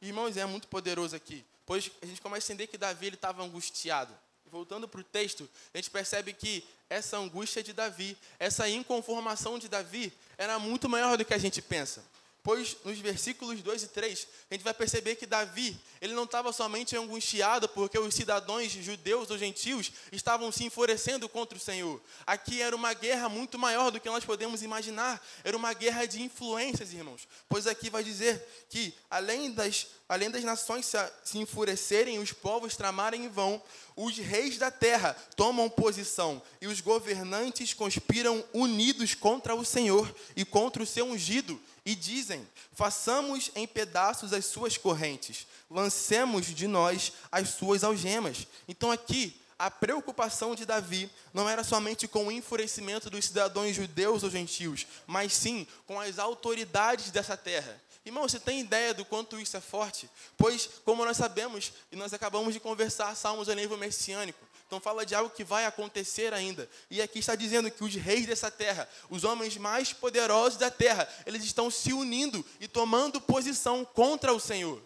Irmãos, 0.00 0.36
é 0.36 0.44
muito 0.44 0.66
poderoso 0.66 1.14
aqui, 1.14 1.44
pois 1.64 1.92
a 2.02 2.06
gente 2.06 2.20
começa 2.20 2.50
a 2.50 2.52
entender 2.52 2.66
que 2.66 2.76
Davi 2.76 3.06
estava 3.06 3.44
angustiado. 3.44 4.12
Voltando 4.50 4.88
para 4.88 5.00
o 5.00 5.04
texto, 5.04 5.48
a 5.72 5.78
gente 5.78 5.90
percebe 5.90 6.32
que 6.32 6.62
essa 6.90 7.16
angústia 7.16 7.62
de 7.62 7.72
Davi, 7.72 8.18
essa 8.38 8.68
inconformação 8.68 9.60
de 9.60 9.68
Davi, 9.68 10.12
era 10.36 10.58
muito 10.58 10.88
maior 10.88 11.16
do 11.16 11.24
que 11.24 11.32
a 11.32 11.38
gente 11.38 11.62
pensa. 11.62 12.04
Pois 12.44 12.76
nos 12.84 12.98
versículos 12.98 13.62
2 13.62 13.84
e 13.84 13.88
3, 13.88 14.26
a 14.50 14.54
gente 14.54 14.64
vai 14.64 14.74
perceber 14.74 15.14
que 15.14 15.26
Davi, 15.26 15.80
ele 16.00 16.12
não 16.12 16.24
estava 16.24 16.52
somente 16.52 16.96
angustiado 16.96 17.68
porque 17.68 17.96
os 17.96 18.12
cidadãos 18.12 18.72
judeus 18.72 19.30
ou 19.30 19.38
gentios 19.38 19.92
estavam 20.10 20.50
se 20.50 20.64
enfurecendo 20.64 21.28
contra 21.28 21.56
o 21.56 21.60
Senhor. 21.60 22.02
Aqui 22.26 22.60
era 22.60 22.74
uma 22.74 22.94
guerra 22.94 23.28
muito 23.28 23.56
maior 23.60 23.92
do 23.92 24.00
que 24.00 24.08
nós 24.08 24.24
podemos 24.24 24.60
imaginar. 24.60 25.24
Era 25.44 25.56
uma 25.56 25.72
guerra 25.72 26.04
de 26.04 26.20
influências, 26.20 26.92
irmãos. 26.92 27.28
Pois 27.48 27.68
aqui 27.68 27.88
vai 27.88 28.02
dizer 28.02 28.44
que, 28.68 28.92
além 29.08 29.52
das, 29.52 29.86
além 30.08 30.28
das 30.28 30.42
nações 30.42 30.86
se, 30.86 30.98
se 31.22 31.38
enfurecerem, 31.38 32.18
os 32.18 32.32
povos 32.32 32.76
tramarem 32.76 33.26
em 33.26 33.28
vão, 33.28 33.62
os 33.94 34.16
reis 34.16 34.58
da 34.58 34.70
terra 34.70 35.14
tomam 35.36 35.70
posição 35.70 36.42
e 36.60 36.66
os 36.66 36.80
governantes 36.80 37.72
conspiram 37.72 38.44
unidos 38.52 39.14
contra 39.14 39.54
o 39.54 39.64
Senhor 39.64 40.12
e 40.34 40.44
contra 40.44 40.82
o 40.82 40.86
seu 40.86 41.06
ungido 41.06 41.60
e 41.84 41.94
dizem: 41.94 42.46
façamos 42.72 43.50
em 43.54 43.66
pedaços 43.66 44.32
as 44.32 44.46
suas 44.46 44.76
correntes, 44.76 45.46
lancemos 45.70 46.46
de 46.46 46.66
nós 46.66 47.12
as 47.30 47.50
suas 47.50 47.84
algemas. 47.84 48.46
Então, 48.68 48.90
aqui, 48.90 49.40
a 49.58 49.70
preocupação 49.70 50.54
de 50.54 50.66
Davi 50.66 51.10
não 51.32 51.48
era 51.48 51.62
somente 51.62 52.08
com 52.08 52.26
o 52.26 52.32
enfurecimento 52.32 53.08
dos 53.08 53.26
cidadãos 53.26 53.76
judeus 53.76 54.22
ou 54.22 54.30
gentios, 54.30 54.86
mas 55.06 55.32
sim 55.32 55.66
com 55.86 56.00
as 56.00 56.18
autoridades 56.18 57.10
dessa 57.10 57.36
terra. 57.36 57.80
Irmão, 58.04 58.28
você 58.28 58.40
tem 58.40 58.60
ideia 58.60 58.92
do 58.92 59.04
quanto 59.04 59.38
isso 59.38 59.56
é 59.56 59.60
forte? 59.60 60.10
Pois, 60.36 60.68
como 60.84 61.04
nós 61.04 61.16
sabemos, 61.16 61.72
e 61.92 61.96
nós 61.96 62.12
acabamos 62.12 62.52
de 62.52 62.58
conversar 62.58 63.14
Salmos 63.14 63.48
a 63.48 63.54
nível 63.54 63.78
messiânico, 63.78 64.44
então 64.72 64.80
fala 64.80 65.04
de 65.04 65.14
algo 65.14 65.28
que 65.28 65.44
vai 65.44 65.66
acontecer 65.66 66.32
ainda. 66.32 66.66
E 66.90 67.02
aqui 67.02 67.18
está 67.18 67.34
dizendo 67.34 67.70
que 67.70 67.84
os 67.84 67.94
reis 67.94 68.24
dessa 68.24 68.50
terra, 68.50 68.88
os 69.10 69.22
homens 69.22 69.58
mais 69.58 69.92
poderosos 69.92 70.58
da 70.58 70.70
terra, 70.70 71.06
eles 71.26 71.44
estão 71.44 71.70
se 71.70 71.92
unindo 71.92 72.42
e 72.58 72.66
tomando 72.66 73.20
posição 73.20 73.84
contra 73.84 74.32
o 74.32 74.40
Senhor. 74.40 74.82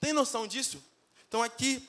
Tem 0.00 0.12
noção 0.12 0.44
disso? 0.44 0.82
Então 1.28 1.40
aqui 1.40 1.88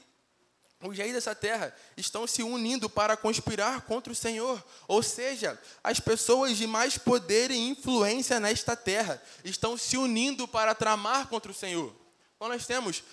os 0.79 0.95
reis 0.95 1.11
dessa 1.11 1.33
terra 1.33 1.75
estão 1.97 2.27
se 2.27 2.43
unindo 2.43 2.87
para 2.87 3.17
conspirar 3.17 3.81
contra 3.81 4.13
o 4.13 4.15
Senhor. 4.15 4.63
Ou 4.87 5.01
seja, 5.01 5.59
as 5.83 5.99
pessoas 5.99 6.55
de 6.55 6.67
mais 6.67 6.99
poder 6.99 7.49
e 7.49 7.57
influência 7.57 8.39
nesta 8.39 8.75
terra 8.75 9.19
estão 9.43 9.75
se 9.75 9.97
unindo 9.97 10.47
para 10.47 10.75
tramar 10.75 11.25
contra 11.29 11.51
o 11.51 11.55
Senhor. 11.55 11.95
Então 12.35 12.47
nós 12.47 12.67
temos 12.67 13.03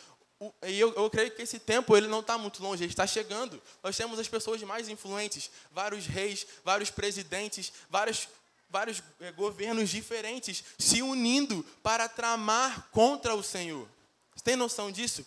e 0.66 0.78
eu, 0.78 0.92
eu, 0.94 1.08
creio 1.08 1.30
que 1.30 1.42
esse 1.42 1.58
tempo 1.58 1.96
ele 1.96 2.08
não 2.08 2.20
está 2.20 2.36
muito 2.36 2.62
longe, 2.62 2.82
ele 2.82 2.92
está 2.92 3.06
chegando. 3.06 3.60
Nós 3.82 3.96
temos 3.96 4.18
as 4.18 4.28
pessoas 4.28 4.62
mais 4.62 4.88
influentes, 4.88 5.50
vários 5.70 6.06
reis, 6.06 6.46
vários 6.64 6.90
presidentes, 6.90 7.72
vários, 7.88 8.28
vários 8.68 9.02
é, 9.20 9.32
governos 9.32 9.90
diferentes 9.90 10.64
se 10.78 11.02
unindo 11.02 11.64
para 11.82 12.08
tramar 12.08 12.88
contra 12.90 13.34
o 13.34 13.42
Senhor. 13.42 13.88
Você 14.34 14.44
tem 14.44 14.56
noção 14.56 14.90
disso? 14.90 15.24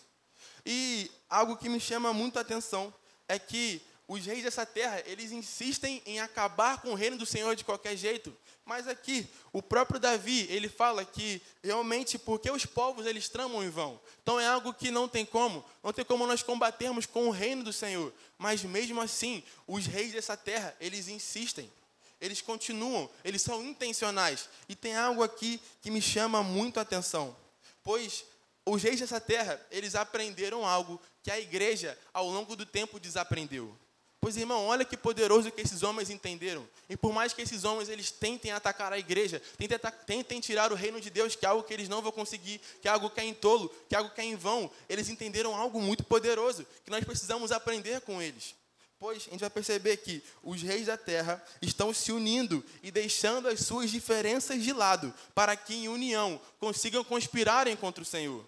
E 0.65 1.09
algo 1.29 1.57
que 1.57 1.69
me 1.69 1.79
chama 1.79 2.13
muito 2.13 2.37
a 2.37 2.41
atenção 2.41 2.93
é 3.27 3.39
que 3.39 3.81
os 4.07 4.25
reis 4.25 4.43
dessa 4.43 4.65
terra, 4.65 5.03
eles 5.05 5.31
insistem 5.31 6.01
em 6.05 6.19
acabar 6.21 6.81
com 6.81 6.91
o 6.91 6.95
reino 6.95 7.17
do 7.17 7.25
Senhor 7.25 7.55
de 7.55 7.65
qualquer 7.65 7.97
jeito. 7.97 8.35
Mas 8.63 8.87
aqui, 8.87 9.27
o 9.51 9.61
próprio 9.61 9.99
Davi, 9.99 10.47
ele 10.49 10.69
fala 10.69 11.03
que 11.03 11.41
realmente 11.61 12.17
porque 12.17 12.49
os 12.49 12.65
povos 12.65 13.05
eles 13.05 13.27
tramam 13.27 13.63
em 13.63 13.69
vão. 13.69 13.99
Então 14.23 14.39
é 14.39 14.47
algo 14.47 14.73
que 14.73 14.91
não 14.91 15.07
tem 15.07 15.25
como, 15.25 15.63
não 15.83 15.91
tem 15.91 16.05
como 16.05 16.25
nós 16.25 16.41
combatermos 16.41 17.05
com 17.05 17.27
o 17.27 17.31
reino 17.31 17.63
do 17.63 17.73
Senhor. 17.73 18.13
Mas 18.37 18.63
mesmo 18.63 19.01
assim, 19.01 19.43
os 19.65 19.85
reis 19.85 20.13
dessa 20.13 20.37
terra, 20.37 20.75
eles 20.79 21.09
insistem. 21.09 21.71
Eles 22.19 22.41
continuam, 22.41 23.09
eles 23.23 23.41
são 23.41 23.63
intencionais. 23.63 24.49
E 24.69 24.75
tem 24.75 24.95
algo 24.95 25.21
aqui 25.21 25.61
que 25.81 25.91
me 25.91 26.01
chama 26.01 26.41
muito 26.41 26.77
a 26.77 26.81
atenção. 26.81 27.35
Pois 27.83 28.25
os 28.65 28.81
reis 28.83 28.99
dessa 28.99 29.19
terra, 29.19 29.65
eles 29.71 29.95
aprenderam 29.95 30.65
algo 30.65 31.01
que 31.23 31.31
a 31.31 31.39
igreja, 31.39 31.97
ao 32.13 32.29
longo 32.29 32.55
do 32.55 32.65
tempo, 32.65 32.99
desaprendeu. 32.99 33.77
Pois, 34.19 34.35
irmão, 34.35 34.65
olha 34.65 34.83
que 34.83 34.97
poderoso 34.97 35.51
que 35.51 35.61
esses 35.61 35.83
homens 35.83 36.09
entenderam. 36.09 36.67
E 36.89 36.97
por 36.97 37.13
mais 37.13 37.33
que 37.33 37.41
esses 37.41 37.63
homens 37.63 37.87
eles 37.87 38.09
tentem 38.09 38.51
atacar 38.51 38.91
a 38.91 38.97
igreja, 38.97 39.41
tentem, 39.57 39.77
tentem 40.05 40.39
tirar 40.39 40.71
o 40.71 40.75
reino 40.75 40.99
de 40.99 41.09
Deus, 41.09 41.35
que 41.35 41.45
é 41.45 41.49
algo 41.49 41.63
que 41.63 41.73
eles 41.73 41.87
não 41.87 42.01
vão 42.01 42.11
conseguir, 42.11 42.59
que 42.81 42.87
é 42.87 42.91
algo 42.91 43.09
que 43.11 43.19
é 43.19 43.25
em 43.25 43.33
tolo, 43.33 43.69
que 43.87 43.93
é 43.93 43.97
algo 43.97 44.09
que 44.09 44.19
é 44.19 44.23
em 44.23 44.35
vão, 44.35 44.71
eles 44.89 45.07
entenderam 45.07 45.55
algo 45.55 45.79
muito 45.79 46.03
poderoso, 46.03 46.65
que 46.83 46.89
nós 46.89 47.03
precisamos 47.03 47.51
aprender 47.51 48.01
com 48.01 48.21
eles. 48.21 48.55
Pois 48.99 49.27
a 49.27 49.29
gente 49.29 49.41
vai 49.41 49.49
perceber 49.51 49.97
que 49.97 50.23
os 50.41 50.63
reis 50.63 50.87
da 50.87 50.97
terra 50.97 51.43
estão 51.61 51.93
se 51.93 52.11
unindo 52.11 52.65
e 52.81 52.89
deixando 52.89 53.47
as 53.47 53.59
suas 53.59 53.91
diferenças 53.91 54.63
de 54.63 54.73
lado, 54.73 55.13
para 55.35 55.55
que 55.55 55.75
em 55.75 55.87
união 55.87 56.41
consigam 56.59 57.03
conspirarem 57.03 57.75
contra 57.75 58.01
o 58.01 58.05
Senhor. 58.05 58.43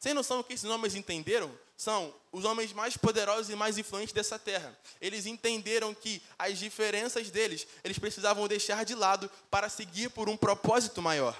Sem 0.00 0.14
noção 0.14 0.38
do 0.38 0.44
que 0.44 0.54
esses 0.54 0.68
homens 0.68 0.94
entenderam? 0.94 1.52
São 1.82 2.14
os 2.30 2.44
homens 2.44 2.72
mais 2.72 2.96
poderosos 2.96 3.50
e 3.50 3.56
mais 3.56 3.76
influentes 3.76 4.14
dessa 4.14 4.38
terra. 4.38 4.78
Eles 5.00 5.26
entenderam 5.26 5.92
que 5.92 6.22
as 6.38 6.56
diferenças 6.56 7.28
deles, 7.28 7.66
eles 7.82 7.98
precisavam 7.98 8.46
deixar 8.46 8.84
de 8.84 8.94
lado 8.94 9.28
para 9.50 9.68
seguir 9.68 10.08
por 10.10 10.28
um 10.28 10.36
propósito 10.36 11.02
maior. 11.02 11.36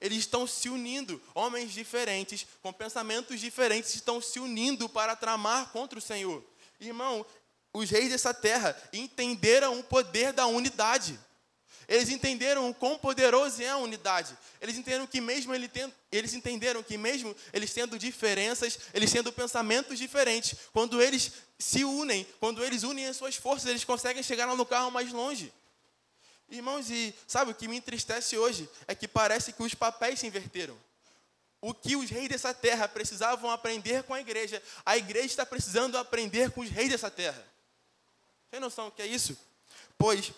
Eles 0.00 0.18
estão 0.18 0.48
se 0.48 0.68
unindo, 0.68 1.22
homens 1.32 1.70
diferentes, 1.70 2.44
com 2.60 2.72
pensamentos 2.72 3.38
diferentes, 3.38 3.94
estão 3.94 4.20
se 4.20 4.40
unindo 4.40 4.88
para 4.88 5.14
tramar 5.14 5.70
contra 5.70 5.96
o 5.96 6.02
Senhor. 6.02 6.42
Irmão, 6.80 7.24
os 7.72 7.88
reis 7.88 8.10
dessa 8.10 8.34
terra 8.34 8.76
entenderam 8.92 9.78
o 9.78 9.84
poder 9.84 10.32
da 10.32 10.48
unidade. 10.48 11.16
Eles 11.88 12.08
entenderam 12.08 12.68
o 12.68 12.74
quão 12.74 12.98
poderoso 12.98 13.62
é 13.62 13.68
a 13.68 13.76
unidade. 13.76 14.36
Eles 14.60 14.76
entenderam 14.76 15.06
que 15.06 15.20
mesmo 15.20 15.54
ele 15.54 15.70
eles 16.10 16.34
entenderam 16.34 16.82
que 16.82 16.98
mesmo 16.98 17.34
eles 17.52 17.72
tendo 17.72 17.98
diferenças, 17.98 18.78
eles 18.92 19.12
tendo 19.12 19.32
pensamentos 19.32 19.98
diferentes, 19.98 20.58
quando 20.72 21.00
eles 21.00 21.32
se 21.58 21.84
unem, 21.84 22.26
quando 22.40 22.64
eles 22.64 22.82
unem 22.82 23.06
as 23.06 23.16
suas 23.16 23.36
forças, 23.36 23.70
eles 23.70 23.84
conseguem 23.84 24.22
chegar 24.22 24.46
no 24.48 24.66
carro 24.66 24.90
mais 24.90 25.12
longe. 25.12 25.52
Irmãos, 26.48 26.90
e 26.90 27.14
sabe 27.26 27.52
o 27.52 27.54
que 27.54 27.68
me 27.68 27.76
entristece 27.76 28.36
hoje 28.36 28.68
é 28.88 28.94
que 28.94 29.06
parece 29.06 29.52
que 29.52 29.62
os 29.62 29.74
papéis 29.74 30.18
se 30.18 30.26
inverteram. 30.26 30.76
O 31.60 31.72
que 31.72 31.96
os 31.96 32.10
reis 32.10 32.28
dessa 32.28 32.52
terra 32.52 32.88
precisavam 32.88 33.50
aprender 33.50 34.02
com 34.02 34.14
a 34.14 34.20
igreja, 34.20 34.62
a 34.84 34.96
igreja 34.96 35.26
está 35.26 35.46
precisando 35.46 35.96
aprender 35.96 36.50
com 36.50 36.60
os 36.60 36.70
reis 36.70 36.90
dessa 36.90 37.10
terra. 37.10 37.44
Tem 38.50 38.60
noção 38.60 38.86
do 38.86 38.92
que 38.92 39.02
é 39.02 39.06
isso? 39.06 39.36
Pois 39.98 40.32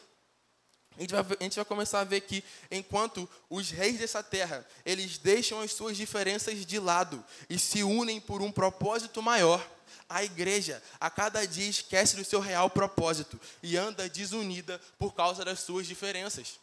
a 0.98 1.00
gente, 1.00 1.12
vai, 1.12 1.36
a 1.38 1.42
gente 1.44 1.56
vai 1.56 1.64
começar 1.64 2.00
a 2.00 2.04
ver 2.04 2.22
que 2.22 2.42
enquanto 2.70 3.28
os 3.48 3.70
reis 3.70 3.98
dessa 3.98 4.20
terra, 4.20 4.66
eles 4.84 5.16
deixam 5.16 5.60
as 5.60 5.72
suas 5.72 5.96
diferenças 5.96 6.66
de 6.66 6.78
lado 6.80 7.24
e 7.48 7.56
se 7.58 7.84
unem 7.84 8.20
por 8.20 8.42
um 8.42 8.50
propósito 8.50 9.22
maior, 9.22 9.64
a 10.08 10.24
igreja 10.24 10.82
a 10.98 11.08
cada 11.08 11.46
dia 11.46 11.68
esquece 11.68 12.16
do 12.16 12.24
seu 12.24 12.40
real 12.40 12.68
propósito 12.68 13.40
e 13.62 13.76
anda 13.76 14.08
desunida 14.08 14.80
por 14.98 15.14
causa 15.14 15.44
das 15.44 15.60
suas 15.60 15.86
diferenças. 15.86 16.58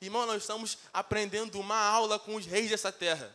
Irmão, 0.00 0.24
nós 0.24 0.42
estamos 0.42 0.78
aprendendo 0.92 1.58
uma 1.58 1.76
aula 1.76 2.18
com 2.18 2.36
os 2.36 2.46
reis 2.46 2.70
dessa 2.70 2.92
terra. 2.92 3.34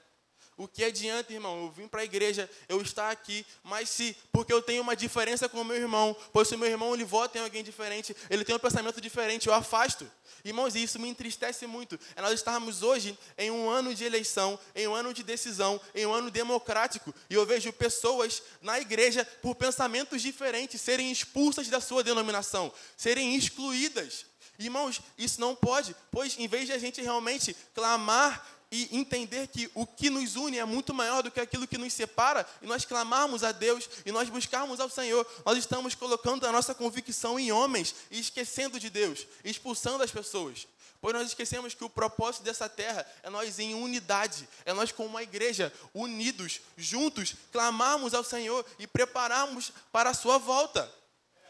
O 0.58 0.70
que 0.70 0.86
adianta, 0.86 1.34
irmão? 1.34 1.64
Eu 1.64 1.72
vim 1.72 1.86
para 1.86 2.00
a 2.00 2.06
igreja, 2.06 2.50
eu 2.70 2.82
estar 2.82 3.12
aqui, 3.12 3.46
mas 3.62 3.90
se, 3.90 4.16
porque 4.32 4.54
eu 4.54 4.62
tenho 4.62 4.82
uma 4.82 4.96
diferença 4.96 5.50
com 5.50 5.60
o 5.60 5.66
meu 5.66 5.76
irmão, 5.76 6.16
pois 6.32 6.48
se 6.48 6.56
o 6.56 6.58
meu 6.58 6.70
irmão 6.70 6.94
ele 6.94 7.04
vota 7.04 7.38
em 7.38 7.42
alguém 7.42 7.62
diferente, 7.62 8.16
ele 8.30 8.46
tem 8.46 8.56
um 8.56 8.60
pensamento 8.60 9.02
diferente, 9.02 9.48
eu 9.48 9.54
afasto. 9.54 10.10
Irmãos, 10.46 10.74
isso 10.74 10.98
me 10.98 11.10
entristece 11.10 11.68
muito. 11.68 12.00
É 12.16 12.22
nós 12.22 12.34
estarmos 12.34 12.84
hoje 12.84 13.18
em 13.38 13.52
um 13.52 13.70
ano 13.70 13.94
de 13.94 14.06
eleição, 14.06 14.58
em 14.74 14.88
um 14.88 14.96
ano 14.96 15.14
de 15.14 15.24
decisão, 15.24 15.82
em 15.94 16.06
um 16.06 16.14
ano 16.14 16.32
democrático, 16.32 17.14
e 17.30 17.34
eu 17.34 17.46
vejo 17.46 17.74
pessoas 17.74 18.42
na 18.62 18.80
igreja 18.80 19.26
por 19.42 19.56
pensamentos 19.56 20.22
diferentes 20.22 20.80
serem 20.80 21.12
expulsas 21.12 21.68
da 21.68 21.82
sua 21.82 22.02
denominação, 22.02 22.72
serem 22.96 23.36
excluídas. 23.36 24.26
Irmãos, 24.58 25.02
isso 25.18 25.42
não 25.42 25.54
pode, 25.54 25.94
pois 26.10 26.38
em 26.40 26.48
vez 26.48 26.68
de 26.68 26.72
a 26.72 26.78
gente 26.78 27.02
realmente 27.02 27.56
clamar 27.74 28.55
e 28.76 28.90
entender 28.92 29.48
que 29.48 29.72
o 29.74 29.86
que 29.86 30.10
nos 30.10 30.36
une 30.36 30.60
é 30.60 30.66
muito 30.66 30.94
maior 30.94 31.24
do 31.24 31.32
que 31.32 31.40
aquilo 31.40 31.68
que 31.68 31.78
nos 31.78 31.94
separa, 31.94 32.46
e 32.62 32.68
nós 32.68 32.84
clamarmos 32.84 33.44
a 33.44 33.54
Deus 33.54 33.90
e 34.06 34.12
nós 34.12 34.30
buscarmos 34.30 34.82
ao 34.82 34.90
Senhor, 34.90 35.26
nós 35.46 35.58
estamos 35.58 35.96
colocando 35.96 36.46
a 36.46 36.52
nossa 36.52 36.76
convicção 36.76 37.40
em 37.40 37.52
homens 37.52 37.96
e 38.12 38.20
esquecendo 38.20 38.78
de 38.78 38.90
Deus, 38.90 39.26
expulsando 39.46 40.04
as 40.04 40.12
pessoas. 40.12 40.68
Pois 41.00 41.14
nós 41.14 41.28
esquecemos 41.28 41.74
que 41.74 41.84
o 41.86 41.90
propósito 41.90 42.44
dessa 42.44 42.68
terra 42.68 43.06
é 43.24 43.30
nós 43.30 43.60
em 43.60 43.76
unidade, 43.76 44.48
é 44.66 44.74
nós 44.74 44.92
como 44.92 45.08
uma 45.08 45.24
igreja, 45.24 45.72
unidos, 45.94 46.60
juntos, 46.76 47.36
clamarmos 47.52 48.14
ao 48.14 48.24
Senhor 48.24 48.66
e 48.78 48.86
prepararmos 48.86 49.72
para 49.92 50.10
a 50.10 50.14
sua 50.14 50.38
volta. 50.38 50.92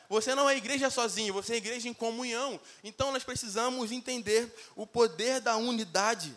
Você 0.10 0.36
não 0.36 0.48
é 0.50 0.56
igreja 0.56 0.90
sozinho, 0.92 1.34
você 1.34 1.54
é 1.54 1.58
igreja 1.58 1.90
em 1.90 1.94
comunhão. 1.94 2.60
Então 2.84 3.12
nós 3.12 3.24
precisamos 3.24 3.92
entender 3.92 4.54
o 4.76 4.86
poder 4.86 5.40
da 5.42 5.58
unidade. 5.58 6.36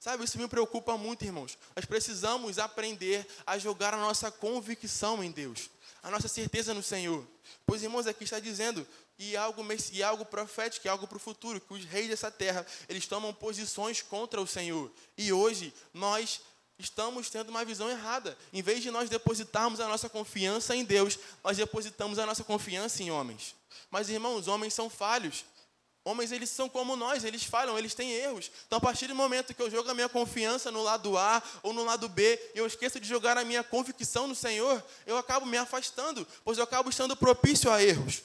Sabe, 0.00 0.24
isso 0.24 0.38
me 0.38 0.48
preocupa 0.48 0.96
muito, 0.96 1.26
irmãos. 1.26 1.58
Nós 1.76 1.84
precisamos 1.84 2.58
aprender 2.58 3.26
a 3.46 3.58
jogar 3.58 3.92
a 3.92 3.98
nossa 3.98 4.30
convicção 4.30 5.22
em 5.22 5.30
Deus, 5.30 5.68
a 6.02 6.10
nossa 6.10 6.26
certeza 6.26 6.72
no 6.72 6.82
Senhor. 6.82 7.26
Pois, 7.66 7.82
irmãos, 7.82 8.06
aqui 8.06 8.24
está 8.24 8.40
dizendo, 8.40 8.86
e 9.18 9.36
algo, 9.36 9.62
e 9.92 10.02
algo 10.02 10.24
profético, 10.24 10.86
e 10.86 10.88
algo 10.88 11.06
para 11.06 11.18
o 11.18 11.20
futuro, 11.20 11.60
que 11.60 11.74
os 11.74 11.84
reis 11.84 12.08
dessa 12.08 12.30
terra, 12.30 12.66
eles 12.88 13.06
tomam 13.06 13.34
posições 13.34 14.00
contra 14.00 14.40
o 14.40 14.46
Senhor. 14.46 14.90
E 15.18 15.34
hoje, 15.34 15.70
nós 15.92 16.40
estamos 16.78 17.28
tendo 17.28 17.50
uma 17.50 17.62
visão 17.62 17.90
errada. 17.90 18.38
Em 18.54 18.62
vez 18.62 18.82
de 18.82 18.90
nós 18.90 19.10
depositarmos 19.10 19.80
a 19.80 19.86
nossa 19.86 20.08
confiança 20.08 20.74
em 20.74 20.82
Deus, 20.82 21.18
nós 21.44 21.58
depositamos 21.58 22.18
a 22.18 22.24
nossa 22.24 22.42
confiança 22.42 23.02
em 23.02 23.10
homens. 23.10 23.54
Mas, 23.90 24.08
irmãos, 24.08 24.48
homens 24.48 24.72
são 24.72 24.88
falhos. 24.88 25.44
Homens, 26.10 26.32
eles 26.32 26.50
são 26.50 26.68
como 26.68 26.96
nós, 26.96 27.22
eles 27.22 27.44
falham, 27.44 27.78
eles 27.78 27.94
têm 27.94 28.10
erros. 28.10 28.50
Então, 28.66 28.78
a 28.78 28.80
partir 28.80 29.06
do 29.06 29.14
momento 29.14 29.54
que 29.54 29.62
eu 29.62 29.70
jogo 29.70 29.88
a 29.88 29.94
minha 29.94 30.08
confiança 30.08 30.68
no 30.72 30.82
lado 30.82 31.16
A 31.16 31.40
ou 31.62 31.72
no 31.72 31.84
lado 31.84 32.08
B, 32.08 32.36
e 32.52 32.58
eu 32.58 32.66
esqueço 32.66 32.98
de 32.98 33.06
jogar 33.06 33.38
a 33.38 33.44
minha 33.44 33.62
convicção 33.62 34.26
no 34.26 34.34
Senhor, 34.34 34.84
eu 35.06 35.16
acabo 35.16 35.46
me 35.46 35.56
afastando, 35.56 36.26
pois 36.44 36.58
eu 36.58 36.64
acabo 36.64 36.90
estando 36.90 37.16
propício 37.16 37.70
a 37.70 37.80
erros. 37.80 38.22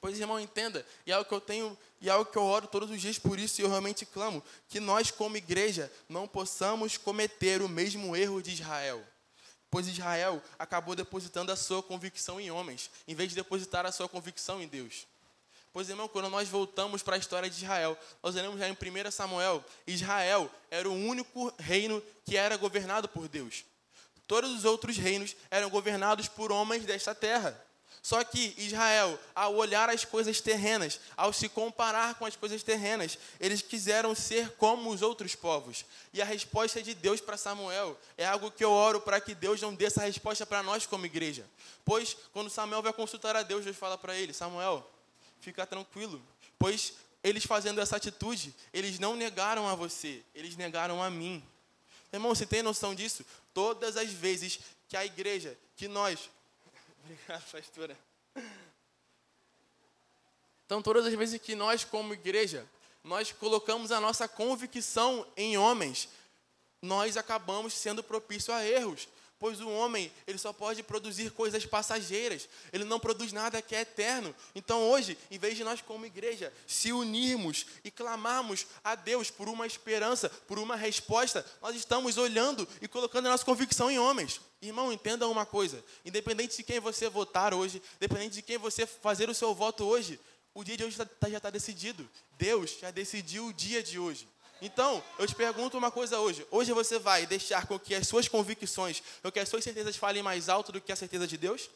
Pois, 0.00 0.18
irmão, 0.18 0.40
entenda, 0.40 0.84
e 1.06 1.12
é 1.12 1.14
algo 1.14 1.28
que 1.28 1.34
eu 1.34 1.40
tenho, 1.40 1.78
e 2.00 2.08
é 2.08 2.12
algo 2.12 2.30
que 2.30 2.36
eu 2.36 2.42
oro 2.42 2.66
todos 2.66 2.90
os 2.90 3.00
dias 3.00 3.20
por 3.20 3.38
isso, 3.38 3.60
e 3.60 3.64
eu 3.64 3.68
realmente 3.68 4.04
clamo, 4.04 4.42
que 4.68 4.80
nós, 4.80 5.12
como 5.12 5.36
igreja, 5.36 5.90
não 6.08 6.26
possamos 6.26 6.96
cometer 6.96 7.62
o 7.62 7.68
mesmo 7.68 8.16
erro 8.16 8.42
de 8.42 8.52
Israel. 8.52 9.02
Pois 9.70 9.86
Israel 9.86 10.42
acabou 10.58 10.96
depositando 10.96 11.52
a 11.52 11.56
sua 11.56 11.82
convicção 11.82 12.40
em 12.40 12.50
homens, 12.50 12.90
em 13.06 13.14
vez 13.14 13.30
de 13.30 13.36
depositar 13.36 13.86
a 13.86 13.92
sua 13.92 14.08
convicção 14.08 14.60
em 14.60 14.66
Deus. 14.66 15.06
Pois, 15.74 15.88
irmão, 15.88 16.06
quando 16.06 16.30
nós 16.30 16.48
voltamos 16.48 17.02
para 17.02 17.16
a 17.16 17.18
história 17.18 17.50
de 17.50 17.56
Israel, 17.56 17.98
nós 18.22 18.36
lemos 18.36 18.60
já 18.60 18.68
em 18.68 18.72
1 18.74 19.10
Samuel, 19.10 19.64
Israel 19.84 20.48
era 20.70 20.88
o 20.88 20.94
único 20.94 21.52
reino 21.58 22.00
que 22.24 22.36
era 22.36 22.56
governado 22.56 23.08
por 23.08 23.26
Deus. 23.26 23.64
Todos 24.24 24.52
os 24.52 24.64
outros 24.64 24.96
reinos 24.96 25.34
eram 25.50 25.68
governados 25.68 26.28
por 26.28 26.52
homens 26.52 26.84
desta 26.84 27.12
terra. 27.12 27.60
Só 28.00 28.22
que 28.22 28.54
Israel, 28.56 29.18
ao 29.34 29.56
olhar 29.56 29.90
as 29.90 30.04
coisas 30.04 30.40
terrenas, 30.40 31.00
ao 31.16 31.32
se 31.32 31.48
comparar 31.48 32.14
com 32.14 32.24
as 32.24 32.36
coisas 32.36 32.62
terrenas, 32.62 33.18
eles 33.40 33.60
quiseram 33.60 34.14
ser 34.14 34.50
como 34.50 34.90
os 34.90 35.02
outros 35.02 35.34
povos. 35.34 35.84
E 36.12 36.22
a 36.22 36.24
resposta 36.24 36.80
de 36.84 36.94
Deus 36.94 37.20
para 37.20 37.36
Samuel 37.36 37.98
é 38.16 38.24
algo 38.24 38.52
que 38.52 38.64
eu 38.64 38.70
oro 38.70 39.00
para 39.00 39.20
que 39.20 39.34
Deus 39.34 39.60
não 39.60 39.74
dê 39.74 39.86
essa 39.86 40.02
resposta 40.02 40.46
para 40.46 40.62
nós 40.62 40.86
como 40.86 41.04
igreja. 41.04 41.44
Pois, 41.84 42.16
quando 42.32 42.48
Samuel 42.48 42.80
vai 42.80 42.92
consultar 42.92 43.34
a 43.34 43.42
Deus, 43.42 43.64
Deus 43.64 43.76
fala 43.76 43.98
para 43.98 44.14
ele: 44.14 44.32
Samuel, 44.32 44.88
fica 45.44 45.66
tranquilo, 45.66 46.22
pois 46.58 46.94
eles 47.22 47.44
fazendo 47.44 47.80
essa 47.80 47.96
atitude, 47.96 48.54
eles 48.72 48.98
não 48.98 49.14
negaram 49.14 49.68
a 49.68 49.74
você, 49.74 50.22
eles 50.34 50.56
negaram 50.56 51.02
a 51.02 51.10
mim. 51.10 51.44
Irmão, 52.12 52.34
você 52.34 52.46
tem 52.46 52.62
noção 52.62 52.94
disso? 52.94 53.24
Todas 53.52 53.96
as 53.96 54.10
vezes 54.10 54.60
que 54.88 54.96
a 54.96 55.04
igreja, 55.04 55.56
que 55.76 55.86
nós. 55.86 56.30
Obrigado, 57.04 57.50
pastora. 57.50 57.98
Então, 60.64 60.80
todas 60.82 61.06
as 61.06 61.14
vezes 61.14 61.40
que 61.40 61.54
nós, 61.54 61.84
como 61.84 62.14
igreja, 62.14 62.66
nós 63.02 63.32
colocamos 63.32 63.92
a 63.92 64.00
nossa 64.00 64.26
convicção 64.26 65.26
em 65.36 65.58
homens, 65.58 66.08
nós 66.80 67.16
acabamos 67.16 67.74
sendo 67.74 68.02
propício 68.02 68.52
a 68.52 68.64
erros 68.64 69.08
pois 69.38 69.60
o 69.60 69.68
homem, 69.68 70.10
ele 70.26 70.38
só 70.38 70.52
pode 70.52 70.82
produzir 70.82 71.30
coisas 71.30 71.66
passageiras, 71.66 72.48
ele 72.72 72.84
não 72.84 73.00
produz 73.00 73.32
nada 73.32 73.60
que 73.60 73.74
é 73.74 73.80
eterno. 73.80 74.34
Então 74.54 74.82
hoje, 74.82 75.18
em 75.30 75.38
vez 75.38 75.56
de 75.56 75.64
nós 75.64 75.80
como 75.80 76.06
igreja 76.06 76.52
se 76.66 76.92
unirmos 76.92 77.66
e 77.84 77.90
clamarmos 77.90 78.66
a 78.82 78.94
Deus 78.94 79.30
por 79.30 79.48
uma 79.48 79.66
esperança, 79.66 80.28
por 80.28 80.58
uma 80.58 80.76
resposta, 80.76 81.44
nós 81.60 81.76
estamos 81.76 82.16
olhando 82.16 82.66
e 82.80 82.88
colocando 82.88 83.26
a 83.26 83.30
nossa 83.30 83.44
convicção 83.44 83.90
em 83.90 83.98
homens. 83.98 84.40
Irmão, 84.62 84.92
entenda 84.92 85.28
uma 85.28 85.44
coisa, 85.44 85.84
independente 86.04 86.56
de 86.56 86.62
quem 86.62 86.80
você 86.80 87.08
votar 87.08 87.52
hoje, 87.52 87.82
independente 87.96 88.36
de 88.36 88.42
quem 88.42 88.56
você 88.56 88.86
fazer 88.86 89.28
o 89.28 89.34
seu 89.34 89.54
voto 89.54 89.84
hoje, 89.84 90.18
o 90.54 90.62
dia 90.62 90.76
de 90.76 90.84
hoje 90.84 90.96
tá, 90.96 91.28
já 91.28 91.36
está 91.38 91.50
decidido. 91.50 92.08
Deus 92.38 92.78
já 92.80 92.90
decidiu 92.90 93.46
o 93.46 93.52
dia 93.52 93.82
de 93.82 93.98
hoje. 93.98 94.28
Então, 94.64 95.04
eu 95.18 95.26
te 95.26 95.34
pergunto 95.34 95.76
uma 95.76 95.90
coisa 95.90 96.18
hoje. 96.18 96.46
Hoje 96.50 96.72
você 96.72 96.98
vai 96.98 97.26
deixar 97.26 97.66
com 97.66 97.78
que 97.78 97.94
as 97.94 98.08
suas 98.08 98.28
convicções, 98.28 99.02
com 99.22 99.30
que 99.30 99.38
as 99.38 99.46
suas 99.46 99.62
certezas 99.62 99.94
falem 99.94 100.22
mais 100.22 100.48
alto 100.48 100.72
do 100.72 100.80
que 100.80 100.90
a 100.90 100.96
certeza 100.96 101.26
de 101.26 101.36
Deus? 101.36 101.68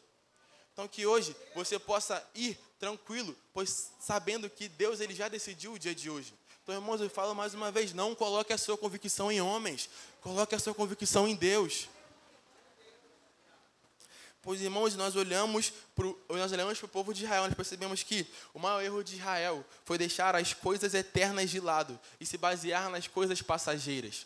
Então, 0.73 0.87
que 0.87 1.05
hoje 1.05 1.35
você 1.53 1.77
possa 1.77 2.27
ir 2.33 2.57
tranquilo, 2.79 3.35
pois 3.53 3.91
sabendo 3.99 4.49
que 4.49 4.67
Deus 4.67 5.01
ele 5.01 5.13
já 5.13 5.27
decidiu 5.27 5.73
o 5.73 5.77
dia 5.77 5.93
de 5.93 6.09
hoje. 6.09 6.33
Então, 6.63 6.73
irmãos, 6.73 6.99
eu 6.99 7.11
falo 7.11 7.35
mais 7.35 7.53
uma 7.53 7.71
vez: 7.71 7.93
não 7.93 8.15
coloque 8.15 8.51
a 8.51 8.57
sua 8.57 8.75
convicção 8.75 9.31
em 9.31 9.39
homens, 9.39 9.87
coloque 10.19 10.55
a 10.55 10.59
sua 10.59 10.73
convicção 10.73 11.27
em 11.27 11.35
Deus. 11.35 11.87
Pois, 14.41 14.61
irmãos, 14.61 14.95
nós 14.95 15.15
olhamos 15.17 15.73
para 15.93 16.07
o 16.07 16.87
povo 16.87 17.13
de 17.13 17.25
Israel, 17.25 17.43
nós 17.43 17.53
percebemos 17.53 18.03
que 18.03 18.25
o 18.53 18.59
maior 18.59 18.81
erro 18.81 19.03
de 19.03 19.15
Israel 19.15 19.65
foi 19.83 19.97
deixar 19.97 20.33
as 20.35 20.53
coisas 20.53 20.93
eternas 20.93 21.49
de 21.49 21.59
lado 21.59 21.99
e 22.19 22.25
se 22.25 22.37
basear 22.37 22.89
nas 22.89 23.07
coisas 23.07 23.41
passageiras. 23.41 24.25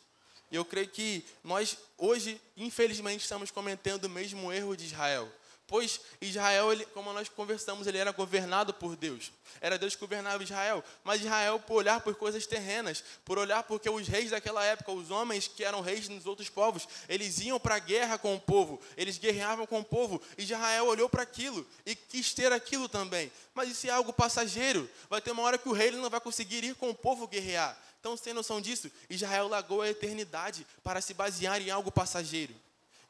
E 0.51 0.55
eu 0.55 0.63
creio 0.63 0.87
que 0.87 1.25
nós, 1.43 1.77
hoje, 1.97 2.39
infelizmente, 2.55 3.21
estamos 3.21 3.49
cometendo 3.49 4.05
o 4.05 4.09
mesmo 4.09 4.53
erro 4.53 4.77
de 4.77 4.85
Israel. 4.85 5.27
Pois 5.65 6.01
Israel, 6.19 6.71
ele, 6.73 6.85
como 6.87 7.13
nós 7.13 7.29
conversamos, 7.29 7.87
ele 7.87 7.97
era 7.97 8.11
governado 8.11 8.73
por 8.73 8.95
Deus. 8.95 9.31
Era 9.61 9.77
Deus 9.77 9.95
que 9.95 10.01
governava 10.01 10.43
Israel. 10.43 10.83
Mas 11.03 11.21
Israel, 11.21 11.59
por 11.59 11.75
olhar 11.75 12.01
por 12.01 12.15
coisas 12.15 12.45
terrenas, 12.45 13.03
por 13.23 13.39
olhar 13.39 13.63
porque 13.63 13.89
os 13.89 14.07
reis 14.07 14.31
daquela 14.31 14.63
época, 14.63 14.91
os 14.91 15.09
homens 15.09 15.47
que 15.47 15.63
eram 15.63 15.79
reis 15.79 16.09
nos 16.09 16.25
outros 16.25 16.49
povos, 16.49 16.87
eles 17.07 17.39
iam 17.39 17.59
para 17.59 17.75
a 17.75 17.79
guerra 17.79 18.17
com 18.17 18.35
o 18.35 18.39
povo, 18.39 18.79
eles 18.97 19.17
guerreavam 19.17 19.65
com 19.65 19.79
o 19.79 19.85
povo. 19.85 20.21
E 20.37 20.43
Israel 20.43 20.85
olhou 20.85 21.07
para 21.07 21.23
aquilo 21.23 21.65
e 21.85 21.95
quis 21.95 22.33
ter 22.33 22.51
aquilo 22.51 22.89
também. 22.89 23.31
Mas 23.53 23.69
isso 23.69 23.87
é 23.87 23.89
algo 23.89 24.11
passageiro. 24.11 24.89
Vai 25.09 25.21
ter 25.21 25.31
uma 25.31 25.43
hora 25.43 25.57
que 25.57 25.69
o 25.69 25.73
rei 25.73 25.91
não 25.91 26.09
vai 26.09 26.19
conseguir 26.19 26.63
ir 26.63 26.75
com 26.75 26.89
o 26.89 26.95
povo 26.95 27.25
guerrear. 27.27 27.77
Então, 28.01 28.17
sem 28.17 28.33
noção 28.33 28.59
disso, 28.59 28.91
Israel 29.09 29.47
largou 29.47 29.81
a 29.81 29.89
eternidade 29.89 30.67
para 30.83 30.99
se 30.99 31.13
basear 31.13 31.61
em 31.61 31.71
algo 31.71 31.89
passageiro. 31.89 32.53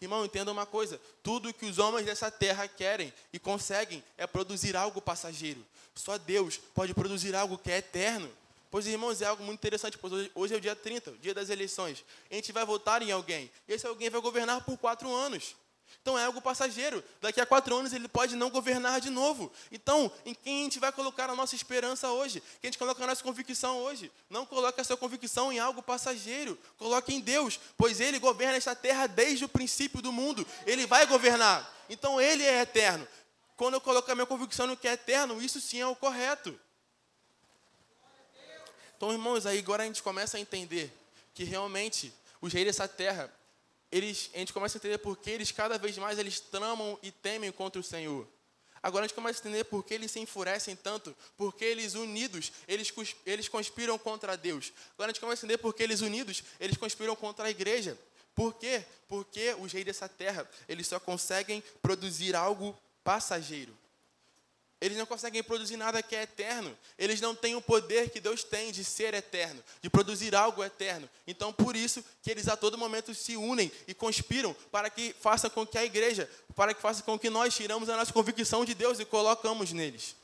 Irmão, 0.04 0.26
entenda 0.26 0.52
uma 0.52 0.66
coisa: 0.66 1.00
tudo 1.22 1.54
que 1.54 1.66
os 1.66 1.80
homens 1.80 2.06
dessa 2.06 2.30
terra 2.30 2.68
querem 2.68 3.13
e 3.32 3.39
conseguem 3.39 4.04
é 4.18 4.28
produzir 4.28 4.76
algo 4.76 5.02
passageiro. 5.02 5.66
Só 5.96 6.18
Deus 6.18 6.58
pode 6.74 6.94
produzir 6.94 7.36
algo 7.36 7.58
que 7.58 7.72
é 7.72 7.78
eterno. 7.78 8.30
Pois, 8.70 8.88
irmãos, 8.88 9.22
é 9.22 9.26
algo 9.26 9.44
muito 9.44 9.60
interessante, 9.60 9.98
pois 10.00 10.30
hoje, 10.34 10.56
é 10.56 10.58
o 10.58 10.62
dia 10.62 10.76
30, 10.76 11.12
o 11.12 11.18
dia 11.20 11.34
das 11.34 11.50
eleições. 11.50 12.04
A 12.30 12.34
gente 12.34 12.52
vai 12.52 12.66
votar 12.66 13.04
em 13.04 13.12
alguém, 13.12 13.52
e 13.68 13.74
esse 13.74 13.86
alguém 13.86 14.10
vai 14.10 14.20
governar 14.20 14.66
por 14.66 14.78
quatro 14.78 15.13
anos. 15.13 15.56
Então 16.02 16.19
é 16.19 16.26
algo 16.26 16.41
passageiro. 16.41 17.04
Daqui 17.22 17.39
a 17.39 17.46
quatro 17.46 17.76
anos 17.76 17.93
ele 17.93 18.08
pode 18.08 18.36
não 18.36 18.50
governar 18.50 19.00
de 19.00 19.10
novo. 19.10 19.52
Então, 19.72 20.12
em 20.26 20.34
quem 20.34 20.62
a 20.62 20.63
gente 20.65 20.80
vai 20.80 20.91
colocar 20.91 21.30
a 21.30 21.36
nossa 21.36 21.56
esperança 21.56 22.12
hoje? 22.12 22.41
Quem 22.60 22.67
a 22.67 22.67
gente 22.67 22.78
coloca 22.78 23.04
a 23.04 23.08
nossa 23.08 23.24
convicção 23.24 23.78
hoje? 23.80 24.12
Não 24.30 24.46
coloque 24.46 24.82
a 24.82 24.84
sua 24.84 24.98
convicção 24.98 25.52
em 25.52 25.60
algo 25.60 25.82
passageiro. 25.82 26.60
Coloque 26.78 27.13
em 27.13 27.22
Deus, 27.22 27.60
pois 27.78 28.02
Ele 28.02 28.19
governa 28.19 28.58
esta 28.58 28.76
terra 28.76 29.08
desde 29.08 29.46
o 29.46 29.50
princípio 29.50 30.02
do 30.02 30.12
mundo. 30.12 30.46
Ele 30.65 30.86
vai 30.86 31.06
governar. 31.06 31.72
Então 31.89 32.19
Ele 32.19 32.43
é 32.43 32.62
eterno. 32.62 33.08
Quando 33.56 33.76
eu 33.76 33.82
coloco 33.82 34.12
a 34.12 34.15
minha 34.15 34.26
convicção 34.26 34.67
no 34.67 34.76
que 34.76 34.88
é 34.88 34.93
eterno, 34.93 35.41
isso 35.41 35.62
sim 35.62 35.80
é 35.80 35.88
o 35.88 35.96
correto. 35.96 36.60
Então, 38.98 39.12
irmãos, 39.12 39.46
aí 39.46 39.60
agora 39.60 39.84
a 39.84 39.86
gente 39.86 40.04
começa 40.04 40.38
a 40.38 40.39
entender 40.39 40.91
que 41.34 41.43
realmente 41.43 42.13
os 42.41 42.52
reis 42.52 42.65
dessa 42.65 42.88
terra 42.88 43.32
eles, 43.93 44.32
a 44.34 44.39
gente 44.39 44.51
começa 44.51 44.75
a 44.75 44.79
entender 44.79 44.97
por 44.97 45.15
que 45.15 45.29
eles 45.29 45.51
cada 45.51 45.77
vez 45.77 45.95
mais 45.99 46.17
eles 46.17 46.39
tramam 46.39 46.97
e 47.03 47.12
temem 47.12 47.51
contra 47.51 47.79
o 47.79 47.84
Senhor. 47.84 48.27
Agora 48.82 49.06
a 49.06 49.08
gente 49.08 49.15
começa 49.15 49.39
a 49.39 49.41
entender 49.41 49.65
por 49.65 49.84
que 49.86 49.93
eles 49.93 50.10
se 50.10 50.19
enfurecem 50.19 50.75
tanto, 50.75 51.15
porque 51.38 51.63
eles 51.63 51.93
unidos, 51.93 52.51
eles, 52.67 52.91
eles 53.23 53.47
conspiram 53.47 53.99
contra 53.99 54.36
Deus. 54.36 54.73
Agora 54.95 55.12
a 55.12 55.13
gente 55.13 55.21
começa 55.21 55.45
a 55.45 55.47
entender 55.47 55.60
por 55.60 55.75
que 55.75 55.84
eles 55.84 56.01
unidos, 56.01 56.43
eles 56.60 56.75
conspiram 56.75 57.15
contra 57.15 57.45
a 57.45 57.51
igreja. 57.51 57.95
Por 58.34 58.56
quê? 58.56 58.84
Porque 59.08 59.56
os 59.60 59.71
reis 59.71 59.86
dessa 59.86 60.10
terra, 60.10 60.49
eles 60.67 60.88
só 60.88 60.99
conseguem 60.99 61.63
produzir 61.79 62.36
algo 62.36 62.75
passageiro. 63.03 63.77
Eles 64.84 64.98
não 64.98 65.06
conseguem 65.06 65.41
produzir 65.41 65.78
nada 65.78 66.04
que 66.04 66.13
é 66.13 66.24
eterno. 66.24 66.78
Eles 67.00 67.22
não 67.22 67.34
têm 67.34 67.56
o 67.56 67.62
poder 67.62 68.10
que 68.10 68.19
Deus 68.19 68.43
tem 68.43 68.69
de 68.69 68.84
ser 68.84 69.13
eterno, 69.13 69.63
de 69.82 69.89
produzir 69.89 70.36
algo 70.36 70.62
eterno. 70.62 71.10
Então, 71.26 71.54
por 71.54 71.74
isso 71.74 72.04
que 72.22 72.30
eles 72.30 72.50
a 72.50 72.58
todo 72.58 72.78
momento 72.78 73.15
se 73.15 73.38
unem 73.38 73.72
e 73.88 73.93
conspiram 73.93 74.54
para 74.74 74.89
que 74.89 75.15
faça 75.22 75.50
com 75.50 75.65
que 75.65 75.78
a 75.78 75.86
igreja, 75.86 76.30
para 76.54 76.74
que 76.74 76.82
faça 76.82 77.02
com 77.02 77.17
que 77.17 77.30
nós 77.30 77.56
tiramos 77.56 77.88
a 77.88 77.96
nossa 77.96 78.12
convicção 78.12 78.65
de 78.65 78.74
Deus 78.74 79.00
e 79.00 79.06
colocamos 79.06 79.72
neles. 79.72 80.17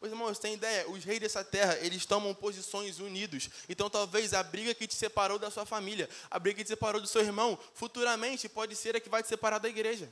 Pois, 0.00 0.10
irmãos, 0.10 0.38
tem 0.38 0.54
ideia? 0.54 0.88
Os 0.88 1.04
reis 1.04 1.20
dessa 1.20 1.44
terra, 1.44 1.76
eles 1.82 2.06
tomam 2.06 2.34
posições 2.34 2.98
unidos. 2.98 3.50
Então, 3.68 3.90
talvez 3.90 4.32
a 4.32 4.42
briga 4.42 4.72
que 4.72 4.86
te 4.86 4.94
separou 4.94 5.38
da 5.38 5.50
sua 5.50 5.66
família, 5.66 6.08
a 6.30 6.38
briga 6.38 6.56
que 6.56 6.64
te 6.64 6.68
separou 6.68 6.98
do 6.98 7.06
seu 7.06 7.20
irmão, 7.20 7.58
futuramente 7.74 8.48
pode 8.48 8.74
ser 8.74 8.96
a 8.96 9.00
que 9.00 9.10
vai 9.10 9.22
te 9.22 9.28
separar 9.28 9.58
da 9.58 9.68
igreja. 9.68 10.10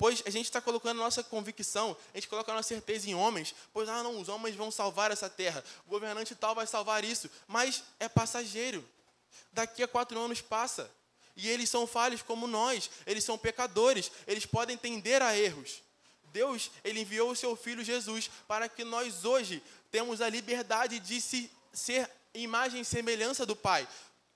Pois 0.00 0.22
a 0.24 0.30
gente 0.30 0.46
está 0.46 0.62
colocando 0.62 0.96
nossa 0.96 1.22
convicção, 1.22 1.94
a 2.14 2.16
gente 2.16 2.26
coloca 2.26 2.50
a 2.50 2.54
nossa 2.54 2.68
certeza 2.68 3.10
em 3.10 3.14
homens, 3.14 3.54
pois 3.70 3.86
ah, 3.86 4.02
não, 4.02 4.18
os 4.18 4.30
homens 4.30 4.56
vão 4.56 4.70
salvar 4.70 5.10
essa 5.10 5.28
terra, 5.28 5.62
o 5.86 5.90
governante 5.90 6.34
tal 6.34 6.54
vai 6.54 6.66
salvar 6.66 7.04
isso, 7.04 7.28
mas 7.46 7.82
é 7.98 8.08
passageiro. 8.08 8.82
Daqui 9.52 9.82
a 9.82 9.86
quatro 9.86 10.18
anos 10.18 10.40
passa. 10.40 10.90
E 11.36 11.46
eles 11.50 11.68
são 11.68 11.86
falhos 11.86 12.22
como 12.22 12.46
nós, 12.46 12.90
eles 13.06 13.24
são 13.24 13.36
pecadores, 13.36 14.10
eles 14.26 14.46
podem 14.46 14.74
tender 14.74 15.20
a 15.20 15.36
erros. 15.36 15.82
Deus, 16.32 16.70
ele 16.82 17.00
enviou 17.00 17.32
o 17.32 17.36
seu 17.36 17.54
filho 17.54 17.84
Jesus 17.84 18.30
para 18.48 18.70
que 18.70 18.84
nós 18.84 19.26
hoje 19.26 19.62
temos 19.90 20.22
a 20.22 20.30
liberdade 20.30 20.98
de 20.98 21.20
se, 21.20 21.52
ser 21.74 22.10
imagem 22.32 22.80
e 22.80 22.86
semelhança 22.86 23.44
do 23.44 23.54
Pai. 23.54 23.86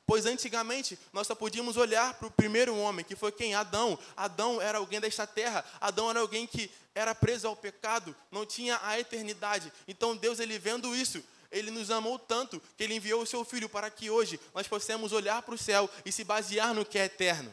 Pois 0.06 0.26
antigamente 0.26 0.98
nós 1.12 1.26
só 1.26 1.34
podíamos 1.34 1.76
olhar 1.76 2.14
para 2.14 2.28
o 2.28 2.30
primeiro 2.30 2.76
homem, 2.76 3.04
que 3.04 3.16
foi 3.16 3.32
quem? 3.32 3.54
Adão. 3.54 3.98
Adão 4.16 4.60
era 4.60 4.78
alguém 4.78 5.00
desta 5.00 5.26
terra. 5.26 5.64
Adão 5.80 6.10
era 6.10 6.20
alguém 6.20 6.46
que 6.46 6.70
era 6.94 7.14
preso 7.14 7.48
ao 7.48 7.56
pecado, 7.56 8.14
não 8.30 8.46
tinha 8.46 8.78
a 8.82 8.98
eternidade. 8.98 9.72
Então 9.88 10.16
Deus, 10.16 10.38
ele 10.38 10.58
vendo 10.58 10.94
isso, 10.94 11.22
ele 11.50 11.70
nos 11.70 11.90
amou 11.90 12.18
tanto 12.18 12.60
que 12.76 12.84
ele 12.84 12.94
enviou 12.94 13.22
o 13.22 13.26
seu 13.26 13.44
filho 13.44 13.68
para 13.68 13.90
que 13.90 14.10
hoje 14.10 14.38
nós 14.54 14.68
possamos 14.68 15.12
olhar 15.12 15.42
para 15.42 15.54
o 15.54 15.58
céu 15.58 15.88
e 16.04 16.12
se 16.12 16.22
basear 16.22 16.74
no 16.74 16.84
que 16.84 16.98
é 16.98 17.04
eterno. 17.06 17.52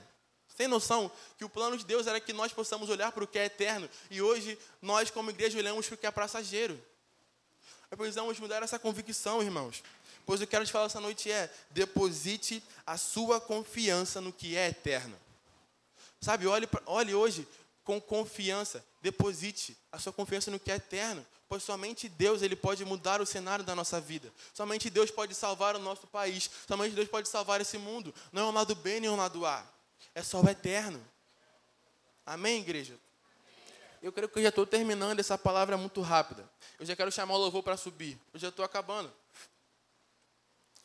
Tem 0.61 0.67
noção 0.67 1.11
que 1.39 1.45
o 1.45 1.49
plano 1.49 1.75
de 1.75 1.83
Deus 1.83 2.05
era 2.05 2.19
que 2.19 2.33
nós 2.33 2.53
possamos 2.53 2.87
olhar 2.87 3.11
para 3.11 3.23
o 3.23 3.27
que 3.27 3.39
é 3.39 3.45
eterno 3.45 3.89
e 4.11 4.21
hoje 4.21 4.59
nós, 4.79 5.09
como 5.09 5.31
igreja, 5.31 5.57
olhamos 5.57 5.87
para 5.87 5.95
o 5.95 5.97
que 5.97 6.05
é 6.05 6.11
passageiro. 6.11 6.79
Nós 7.91 7.97
precisamos 7.97 8.39
mudar 8.39 8.63
essa 8.63 8.79
convicção, 8.79 9.43
irmãos. 9.43 9.83
Pois 10.25 10.39
eu 10.39 10.47
quero 10.47 10.65
te 10.65 10.71
falar 10.71 10.85
essa 10.85 11.01
noite 11.01 11.29
é: 11.29 11.53
deposite 11.71 12.63
a 12.87 12.97
sua 12.97 13.41
confiança 13.41 14.21
no 14.21 14.31
que 14.31 14.55
é 14.55 14.69
eterno. 14.69 15.19
Sabe, 16.21 16.47
olhe, 16.47 16.69
olhe 16.85 17.13
hoje 17.13 17.45
com 17.83 17.99
confiança, 17.99 18.85
deposite 19.01 19.77
a 19.91 19.99
sua 19.99 20.13
confiança 20.13 20.49
no 20.49 20.59
que 20.59 20.71
é 20.71 20.75
eterno, 20.75 21.25
pois 21.49 21.63
somente 21.63 22.07
Deus 22.07 22.41
ele 22.41 22.55
pode 22.55 22.85
mudar 22.85 23.19
o 23.19 23.25
cenário 23.25 23.65
da 23.65 23.75
nossa 23.75 23.99
vida. 23.99 24.31
Somente 24.53 24.89
Deus 24.89 25.11
pode 25.11 25.35
salvar 25.35 25.75
o 25.75 25.79
nosso 25.79 26.07
país, 26.07 26.49
somente 26.65 26.95
Deus 26.95 27.09
pode 27.09 27.27
salvar 27.27 27.59
esse 27.59 27.77
mundo. 27.77 28.15
Não 28.31 28.43
é 28.43 28.45
um 28.45 28.53
lado 28.53 28.73
B 28.73 29.01
nem 29.01 29.09
um 29.09 29.17
lado 29.17 29.45
A, 29.45 29.65
é 30.15 30.23
só 30.23 30.39
o 30.39 30.49
eterno. 30.49 31.05
Amém, 32.25 32.61
igreja? 32.61 32.95
Eu 34.01 34.11
creio 34.11 34.27
que 34.27 34.39
eu 34.39 34.43
já 34.43 34.49
estou 34.49 34.65
terminando 34.65 35.19
essa 35.19 35.37
palavra 35.37 35.77
muito 35.77 36.01
rápida. 36.01 36.49
Eu 36.79 36.85
já 36.85 36.95
quero 36.95 37.11
chamar 37.11 37.35
o 37.35 37.37
louvor 37.37 37.61
para 37.61 37.77
subir. 37.77 38.19
Eu 38.33 38.39
já 38.39 38.49
estou 38.49 38.65
acabando. 38.65 39.13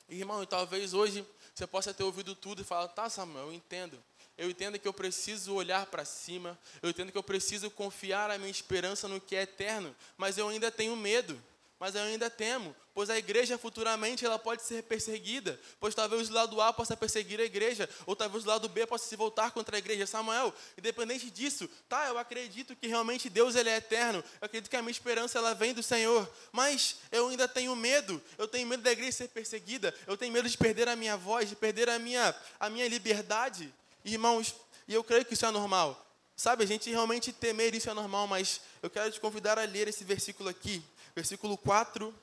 Irmão, 0.08 0.44
talvez 0.44 0.92
hoje 0.92 1.26
você 1.54 1.66
possa 1.66 1.94
ter 1.94 2.04
ouvido 2.04 2.34
tudo 2.34 2.60
e 2.60 2.64
falar, 2.64 2.88
tá, 2.88 3.08
Samuel, 3.08 3.46
eu 3.46 3.52
entendo. 3.52 4.02
Eu 4.36 4.50
entendo 4.50 4.78
que 4.78 4.86
eu 4.86 4.92
preciso 4.92 5.54
olhar 5.54 5.86
para 5.86 6.04
cima, 6.04 6.58
eu 6.82 6.90
entendo 6.90 7.10
que 7.10 7.16
eu 7.16 7.22
preciso 7.22 7.70
confiar 7.70 8.30
a 8.30 8.36
minha 8.36 8.50
esperança 8.50 9.08
no 9.08 9.18
que 9.18 9.34
é 9.34 9.42
eterno, 9.42 9.96
mas 10.18 10.36
eu 10.36 10.46
ainda 10.48 10.70
tenho 10.70 10.94
medo 10.94 11.42
mas 11.78 11.94
eu 11.94 12.02
ainda 12.02 12.30
temo, 12.30 12.74
pois 12.94 13.10
a 13.10 13.18
igreja 13.18 13.58
futuramente 13.58 14.24
ela 14.24 14.38
pode 14.38 14.62
ser 14.62 14.82
perseguida, 14.84 15.60
pois 15.78 15.94
talvez 15.94 16.30
o 16.30 16.32
lado 16.32 16.60
A 16.60 16.72
possa 16.72 16.96
perseguir 16.96 17.38
a 17.38 17.44
igreja, 17.44 17.88
ou 18.06 18.16
talvez 18.16 18.44
o 18.44 18.48
lado 18.48 18.68
B 18.68 18.86
possa 18.86 19.06
se 19.06 19.14
voltar 19.14 19.50
contra 19.50 19.76
a 19.76 19.78
igreja. 19.78 20.06
Samuel, 20.06 20.54
independente 20.78 21.30
disso, 21.30 21.68
tá, 21.88 22.06
eu 22.08 22.18
acredito 22.18 22.74
que 22.74 22.86
realmente 22.86 23.28
Deus 23.28 23.54
ele 23.54 23.68
é 23.68 23.76
eterno, 23.76 24.24
eu 24.40 24.46
acredito 24.46 24.70
que 24.70 24.76
a 24.76 24.80
minha 24.80 24.90
esperança 24.90 25.38
ela 25.38 25.54
vem 25.54 25.74
do 25.74 25.82
Senhor, 25.82 26.26
mas 26.50 26.96
eu 27.12 27.28
ainda 27.28 27.46
tenho 27.46 27.76
medo, 27.76 28.22
eu 28.38 28.48
tenho 28.48 28.66
medo 28.66 28.82
da 28.82 28.92
igreja 28.92 29.12
ser 29.12 29.28
perseguida, 29.28 29.94
eu 30.06 30.16
tenho 30.16 30.32
medo 30.32 30.48
de 30.48 30.56
perder 30.56 30.88
a 30.88 30.96
minha 30.96 31.16
voz, 31.16 31.48
de 31.48 31.56
perder 31.56 31.90
a 31.90 31.98
minha, 31.98 32.34
a 32.58 32.70
minha 32.70 32.88
liberdade. 32.88 33.72
Irmãos, 34.02 34.54
e 34.88 34.94
eu 34.94 35.04
creio 35.04 35.24
que 35.24 35.34
isso 35.34 35.44
é 35.44 35.50
normal. 35.50 36.02
Sabe, 36.36 36.64
a 36.64 36.66
gente 36.66 36.90
realmente 36.90 37.32
temer 37.32 37.74
isso 37.74 37.88
é 37.88 37.94
normal, 37.94 38.26
mas 38.26 38.60
eu 38.82 38.90
quero 38.90 39.10
te 39.10 39.18
convidar 39.18 39.58
a 39.58 39.64
ler 39.64 39.88
esse 39.88 40.04
versículo 40.04 40.50
aqui, 40.50 40.84
versículo 41.16 41.56
4 41.56 42.14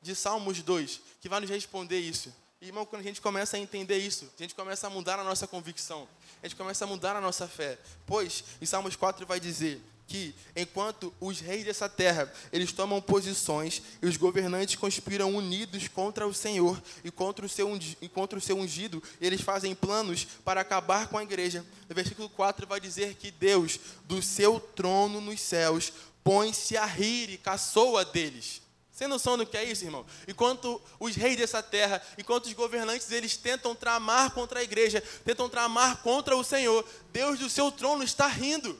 de 0.00 0.14
Salmos 0.16 0.62
2, 0.62 1.00
que 1.20 1.28
vai 1.28 1.38
nos 1.38 1.50
responder 1.50 2.00
isso. 2.00 2.34
E, 2.60 2.66
irmão, 2.66 2.86
quando 2.86 3.00
a 3.00 3.04
gente 3.04 3.20
começa 3.20 3.58
a 3.58 3.60
entender 3.60 3.98
isso, 3.98 4.32
a 4.38 4.42
gente 4.42 4.54
começa 4.54 4.86
a 4.86 4.90
mudar 4.90 5.18
a 5.18 5.24
nossa 5.24 5.46
convicção, 5.46 6.08
a 6.42 6.48
gente 6.48 6.56
começa 6.56 6.84
a 6.84 6.88
mudar 6.88 7.14
a 7.14 7.20
nossa 7.20 7.46
fé. 7.46 7.78
Pois, 8.06 8.42
em 8.60 8.64
Salmos 8.66 8.96
4 8.96 9.26
vai 9.26 9.38
dizer 9.38 9.80
que, 10.06 10.34
enquanto 10.56 11.12
os 11.20 11.38
reis 11.38 11.66
dessa 11.66 11.86
terra, 11.90 12.32
eles 12.50 12.72
tomam 12.72 13.02
posições 13.02 13.82
e 14.00 14.06
os 14.06 14.16
governantes 14.16 14.76
conspiram 14.76 15.36
unidos 15.36 15.86
contra 15.86 16.26
o 16.26 16.32
Senhor 16.32 16.82
e 17.04 17.10
contra 17.10 17.44
o 17.44 17.48
seu, 17.48 17.70
e 18.00 18.08
contra 18.08 18.38
o 18.38 18.40
seu 18.40 18.56
ungido, 18.56 19.02
eles 19.20 19.42
fazem 19.42 19.74
planos 19.74 20.26
para 20.42 20.62
acabar 20.62 21.08
com 21.08 21.18
a 21.18 21.22
igreja. 21.22 21.64
No 21.86 21.94
versículo 21.94 22.30
4 22.30 22.66
vai 22.66 22.80
dizer 22.80 23.16
que 23.16 23.30
Deus, 23.30 23.78
do 24.04 24.22
seu 24.22 24.58
trono 24.58 25.20
nos 25.20 25.38
céus, 25.38 25.92
põe-se 26.28 26.76
a 26.76 26.84
rir 26.84 27.30
e 27.30 27.38
caçoa 27.38 28.04
deles. 28.04 28.60
Sem 28.92 29.08
noção 29.08 29.38
do 29.38 29.46
que 29.46 29.56
é 29.56 29.64
isso, 29.64 29.82
irmão? 29.82 30.04
Enquanto 30.26 30.78
os 31.00 31.16
reis 31.16 31.38
dessa 31.38 31.62
terra, 31.62 32.02
enquanto 32.18 32.44
os 32.44 32.52
governantes, 32.52 33.10
eles 33.10 33.38
tentam 33.38 33.74
tramar 33.74 34.32
contra 34.32 34.60
a 34.60 34.62
igreja, 34.62 35.02
tentam 35.24 35.48
tramar 35.48 36.02
contra 36.02 36.36
o 36.36 36.44
Senhor, 36.44 36.84
Deus 37.14 37.38
do 37.38 37.48
seu 37.48 37.72
trono 37.72 38.04
está 38.04 38.26
rindo. 38.26 38.78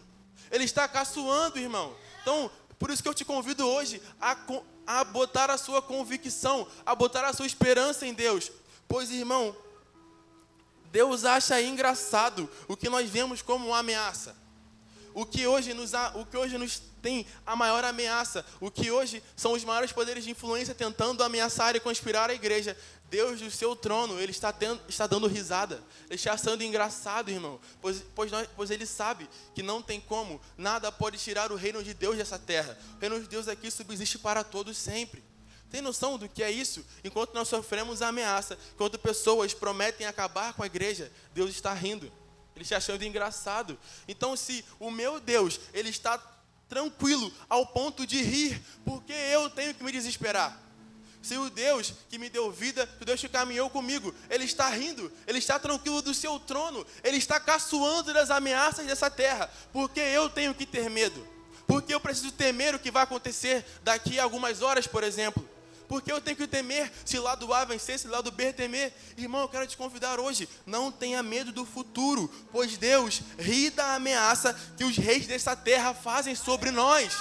Ele 0.51 0.65
está 0.65 0.87
caçoando, 0.87 1.59
irmão. 1.59 1.97
Então, 2.21 2.51
por 2.79 2.91
isso 2.91 3.03
que 3.03 3.09
eu 3.09 3.15
te 3.15 3.25
convido 3.25 3.67
hoje 3.67 4.03
a, 4.21 4.37
a 4.87 5.05
botar 5.05 5.51
a 5.51 5.57
sua 5.57 5.81
convicção, 5.81 6.69
a 6.85 6.95
botar 6.95 7.25
a 7.25 7.33
sua 7.33 7.47
esperança 7.47 8.07
em 8.07 8.13
Deus. 8.13 8.53
Pois, 8.87 9.11
irmão, 9.11 9.57
Deus 10.93 11.25
acha 11.25 11.63
engraçado 11.63 12.47
o 12.69 12.77
que 12.77 12.91
nós 12.91 13.09
vemos 13.09 13.41
como 13.41 13.69
uma 13.69 13.79
ameaça. 13.79 14.37
O 15.19 15.27
que 15.27 15.49
hoje 15.49 15.75
nos, 15.75 15.91
o 16.15 16.25
que 16.25 16.37
hoje 16.37 16.57
nos 16.57 16.81
tem 17.03 17.27
a 17.45 17.57
maior 17.57 17.83
ameaça, 17.85 18.47
o 18.61 18.71
que 18.71 18.89
hoje 18.89 19.21
são 19.35 19.51
os 19.51 19.65
maiores 19.65 19.91
poderes 19.91 20.23
de 20.23 20.31
influência 20.31 20.77
tentando 20.77 21.25
ameaçar 21.25 21.75
e 21.75 21.81
conspirar 21.81 22.31
a 22.31 22.35
igreja. 22.35 22.77
Deus 23.11 23.41
do 23.41 23.51
seu 23.51 23.75
trono, 23.75 24.21
ele 24.21 24.31
está, 24.31 24.53
tendo, 24.53 24.81
está 24.89 25.09
dando 25.09 25.27
risada, 25.27 25.83
ele 26.07 26.15
está 26.15 26.37
sendo 26.37 26.63
engraçado, 26.63 27.33
irmão, 27.33 27.59
pois, 27.81 28.05
pois, 28.15 28.31
nós, 28.31 28.49
pois 28.55 28.71
ele 28.71 28.87
sabe 28.87 29.29
que 29.57 29.63
não 29.63 29.83
tem 29.83 30.01
como, 30.01 30.41
nada 30.57 30.93
pode 30.93 31.19
tirar 31.19 31.51
o 31.51 31.57
reino 31.57 31.83
de 31.83 31.95
Deus 31.95 32.17
dessa 32.17 32.39
terra. 32.39 32.79
O 32.97 33.01
reino 33.01 33.21
de 33.21 33.27
Deus 33.27 33.49
aqui 33.49 33.73
subsiste 33.73 34.21
para 34.21 34.45
todos 34.45 34.79
sempre. 34.79 35.25
Tem 35.69 35.81
noção 35.81 36.17
do 36.17 36.29
que 36.29 36.45
é 36.45 36.51
isso? 36.53 36.87
Enquanto 37.03 37.35
nós 37.35 37.49
sofremos 37.49 38.03
a 38.03 38.09
ameaça, 38.09 38.57
enquanto 38.73 38.97
pessoas 38.97 39.53
prometem 39.53 40.07
acabar 40.07 40.53
com 40.53 40.63
a 40.63 40.67
igreja, 40.67 41.11
Deus 41.35 41.51
está 41.51 41.75
rindo. 41.75 42.09
Ele 42.59 42.65
está 42.65 42.79
achando 42.79 43.05
engraçado. 43.05 43.79
Então, 44.09 44.37
se 44.37 44.65
o 44.81 44.91
meu 44.91 45.21
Deus, 45.21 45.61
ele 45.73 45.91
está 45.91 46.19
tranquilo 46.69 47.33
ao 47.49 47.65
ponto 47.65 48.05
de 48.05 48.21
rir, 48.21 48.61
porque 48.85 49.13
eu 49.13 49.49
tenho 49.49 49.73
que 49.73 49.85
me 49.85 49.93
desesperar. 49.93 50.61
Se 51.23 51.37
o 51.37 51.49
Deus 51.51 51.95
que 52.11 52.19
me 52.19 52.29
deu 52.29 52.51
vida, 52.51 52.89
o 53.01 53.05
Deus 53.05 53.21
que 53.21 53.29
caminhou 53.29 53.71
comigo, 53.71 54.13
Ele 54.29 54.45
está 54.45 54.69
rindo, 54.69 55.11
Ele 55.27 55.39
está 55.39 55.59
tranquilo 55.59 56.03
do 56.03 56.13
seu 56.13 56.39
trono, 56.41 56.85
Ele 57.05 57.17
está 57.17 57.39
caçoando 57.39 58.13
das 58.13 58.31
ameaças 58.31 58.87
dessa 58.87 59.09
terra, 59.09 59.49
porque 59.73 60.01
eu 60.01 60.29
tenho 60.29 60.55
que 60.55 60.67
ter 60.67 60.91
medo, 60.91 61.27
porque 61.67 61.95
eu 61.95 62.01
preciso 62.01 62.33
temer 62.33 62.75
o 62.75 62.79
que 62.79 62.91
vai 62.91 63.05
acontecer 63.05 63.65
daqui 63.83 64.19
a 64.19 64.25
algumas 64.25 64.63
horas, 64.63 64.87
por 64.87 65.05
exemplo. 65.05 65.49
Porque 65.89 66.13
eu 66.13 66.21
tenho 66.21 66.37
que 66.37 66.47
temer 66.47 66.93
se 67.05 67.19
lá 67.19 67.35
do 67.35 67.53
A 67.53 67.65
vencer, 67.65 67.99
se 67.99 68.07
lá 68.07 68.21
do 68.21 68.31
B 68.31 68.53
temer. 68.53 68.93
Irmão, 69.17 69.41
eu 69.41 69.49
quero 69.49 69.67
te 69.67 69.77
convidar 69.77 70.21
hoje. 70.21 70.49
Não 70.67 70.93
tenha 70.93 71.23
medo 71.23 71.51
do 71.51 71.65
futuro, 71.65 72.31
pois 72.53 72.77
Deus 72.77 73.23
ri 73.39 73.71
da 73.71 73.95
ameaça 73.95 74.55
que 74.77 74.85
os 74.85 74.97
reis 74.97 75.27
dessa 75.27 75.57
terra 75.57 75.95
fazem 75.95 76.35
sobre 76.35 76.71
nós. 76.71 77.17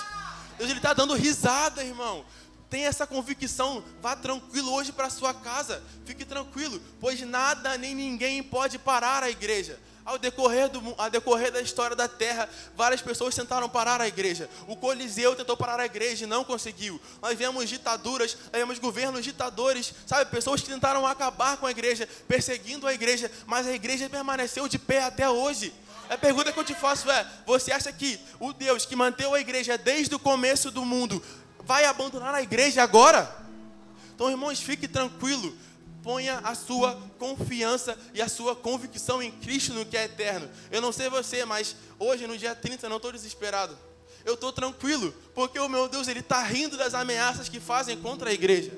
Deus 0.57 0.69
ele 0.69 0.79
está 0.79 0.93
dando 0.93 1.13
risada, 1.13 1.83
irmão. 1.83 2.25
Tenha 2.69 2.87
essa 2.87 3.07
convicção, 3.07 3.81
vá 4.01 4.13
tranquilo 4.15 4.73
hoje 4.73 4.91
para 4.91 5.09
sua 5.09 5.33
casa, 5.33 5.81
fique 6.05 6.25
tranquilo, 6.25 6.81
pois 6.99 7.21
nada 7.21 7.77
nem 7.77 7.95
ninguém 7.95 8.43
pode 8.43 8.77
parar 8.77 9.23
a 9.23 9.29
igreja. 9.29 9.79
Ao 10.07 10.17
decorrer, 10.17 10.69
do, 10.69 10.95
ao 10.97 11.09
decorrer 11.09 11.51
da 11.51 11.59
história 11.59 11.93
da 11.93 12.07
terra, 12.07 12.47
várias 12.77 13.01
pessoas 13.01 13.35
tentaram 13.35 13.67
parar 13.67 13.99
a 13.99 14.07
igreja. 14.07 14.49
O 14.65 14.73
Coliseu 14.73 15.35
tentou 15.35 15.57
parar 15.57 15.81
a 15.81 15.85
igreja 15.85 16.23
e 16.23 16.27
não 16.27 16.45
conseguiu. 16.45 16.97
Nós 17.21 17.37
vemos 17.37 17.67
ditaduras, 17.67 18.37
nós 18.53 18.53
vemos 18.53 18.79
governos 18.79 19.21
ditadores, 19.21 19.93
sabe? 20.05 20.31
Pessoas 20.31 20.61
que 20.61 20.69
tentaram 20.69 21.05
acabar 21.05 21.57
com 21.57 21.65
a 21.65 21.71
igreja, 21.71 22.07
perseguindo 22.25 22.87
a 22.87 22.93
igreja, 22.93 23.29
mas 23.45 23.67
a 23.67 23.73
igreja 23.73 24.09
permaneceu 24.09 24.65
de 24.69 24.79
pé 24.79 25.03
até 25.03 25.29
hoje. 25.29 25.73
A 26.09 26.17
pergunta 26.17 26.53
que 26.53 26.59
eu 26.59 26.63
te 26.63 26.73
faço 26.73 27.11
é: 27.11 27.29
você 27.45 27.73
acha 27.73 27.91
que 27.91 28.17
o 28.39 28.53
Deus 28.53 28.85
que 28.85 28.95
manteve 28.95 29.35
a 29.35 29.41
igreja 29.41 29.77
desde 29.77 30.15
o 30.15 30.19
começo 30.19 30.71
do 30.71 30.85
mundo 30.85 31.21
vai 31.65 31.83
abandonar 31.83 32.33
a 32.33 32.41
igreja 32.41 32.81
agora? 32.81 33.29
Então, 34.15 34.29
irmãos, 34.29 34.61
fique 34.61 34.87
tranquilo. 34.87 35.53
Ponha 36.03 36.39
a 36.39 36.55
sua 36.55 36.95
confiança 37.17 37.97
e 38.13 38.21
a 38.21 38.29
sua 38.29 38.55
convicção 38.55 39.21
em 39.21 39.31
Cristo 39.31 39.73
no 39.73 39.85
que 39.85 39.97
é 39.97 40.05
eterno. 40.05 40.49
Eu 40.71 40.81
não 40.81 40.91
sei 40.91 41.09
você, 41.09 41.43
mas 41.45 41.75
hoje, 41.99 42.27
no 42.27 42.37
dia 42.37 42.55
30, 42.55 42.85
eu 42.85 42.89
não 42.89 42.97
estou 42.97 43.11
desesperado. 43.11 43.77
Eu 44.23 44.33
estou 44.33 44.51
tranquilo, 44.51 45.13
porque 45.33 45.59
o 45.59 45.69
meu 45.69 45.87
Deus, 45.87 46.07
Ele 46.07 46.19
está 46.19 46.43
rindo 46.43 46.77
das 46.77 46.93
ameaças 46.93 47.49
que 47.49 47.59
fazem 47.59 47.97
contra 47.97 48.29
a 48.29 48.33
igreja. 48.33 48.71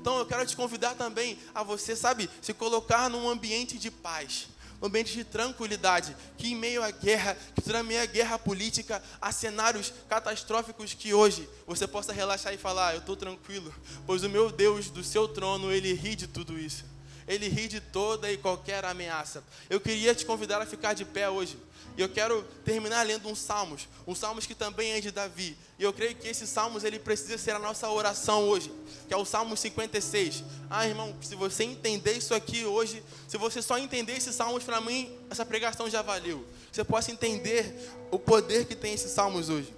Então 0.00 0.18
eu 0.18 0.26
quero 0.26 0.44
te 0.46 0.54
convidar 0.54 0.94
também 0.94 1.38
a 1.54 1.62
você, 1.62 1.96
sabe, 1.96 2.28
se 2.42 2.52
colocar 2.52 3.08
num 3.08 3.28
ambiente 3.28 3.78
de 3.78 3.90
paz 3.90 4.48
ambiente 4.86 5.14
de 5.14 5.24
tranquilidade, 5.24 6.16
que 6.36 6.52
em 6.52 6.54
meio 6.54 6.82
à 6.82 6.90
guerra, 6.90 7.36
que 7.54 7.82
meio 7.82 8.02
à 8.02 8.06
guerra 8.06 8.38
política, 8.38 9.02
há 9.20 9.32
cenários 9.32 9.92
catastróficos 10.08 10.94
que 10.94 11.14
hoje 11.14 11.48
você 11.66 11.86
possa 11.86 12.12
relaxar 12.12 12.52
e 12.52 12.58
falar, 12.58 12.94
eu 12.94 13.00
estou 13.00 13.16
tranquilo, 13.16 13.74
pois 14.06 14.22
o 14.22 14.28
meu 14.28 14.50
Deus 14.50 14.90
do 14.90 15.02
seu 15.02 15.26
trono, 15.26 15.72
ele 15.72 15.92
ri 15.94 16.14
de 16.14 16.26
tudo 16.26 16.58
isso. 16.58 16.84
Ele 17.26 17.48
ri 17.48 17.68
de 17.68 17.80
toda 17.80 18.30
e 18.30 18.36
qualquer 18.36 18.84
ameaça. 18.84 19.42
Eu 19.70 19.80
queria 19.80 20.14
te 20.14 20.26
convidar 20.26 20.60
a 20.60 20.66
ficar 20.66 20.92
de 20.92 21.06
pé 21.06 21.28
hoje. 21.28 21.56
E 21.96 22.00
eu 22.00 22.08
quero 22.08 22.42
terminar 22.64 23.06
lendo 23.06 23.28
um 23.28 23.36
Salmos, 23.36 23.88
um 24.04 24.14
Salmos 24.16 24.46
que 24.46 24.54
também 24.54 24.92
é 24.92 25.00
de 25.00 25.12
Davi. 25.12 25.56
E 25.78 25.84
eu 25.84 25.92
creio 25.92 26.14
que 26.16 26.26
esse 26.26 26.44
Salmos 26.44 26.82
ele 26.82 26.98
precisa 26.98 27.38
ser 27.38 27.52
a 27.52 27.58
nossa 27.58 27.88
oração 27.88 28.48
hoje, 28.48 28.72
que 29.06 29.14
é 29.14 29.16
o 29.16 29.24
Salmo 29.24 29.56
56. 29.56 30.42
Ah, 30.68 30.88
irmão, 30.88 31.14
se 31.22 31.36
você 31.36 31.62
entender 31.62 32.14
isso 32.14 32.34
aqui 32.34 32.64
hoje, 32.64 33.00
se 33.28 33.38
você 33.38 33.62
só 33.62 33.78
entender 33.78 34.16
esse 34.16 34.32
Salmos 34.32 34.64
para 34.64 34.80
mim, 34.80 35.16
essa 35.30 35.46
pregação 35.46 35.88
já 35.88 36.02
valeu. 36.02 36.44
Você 36.72 36.82
possa 36.82 37.12
entender 37.12 37.72
o 38.10 38.18
poder 38.18 38.66
que 38.66 38.74
tem 38.74 38.94
esse 38.94 39.08
Salmos 39.08 39.48
hoje. 39.48 39.72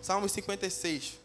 Salmos 0.00 0.32
56. 0.32 1.24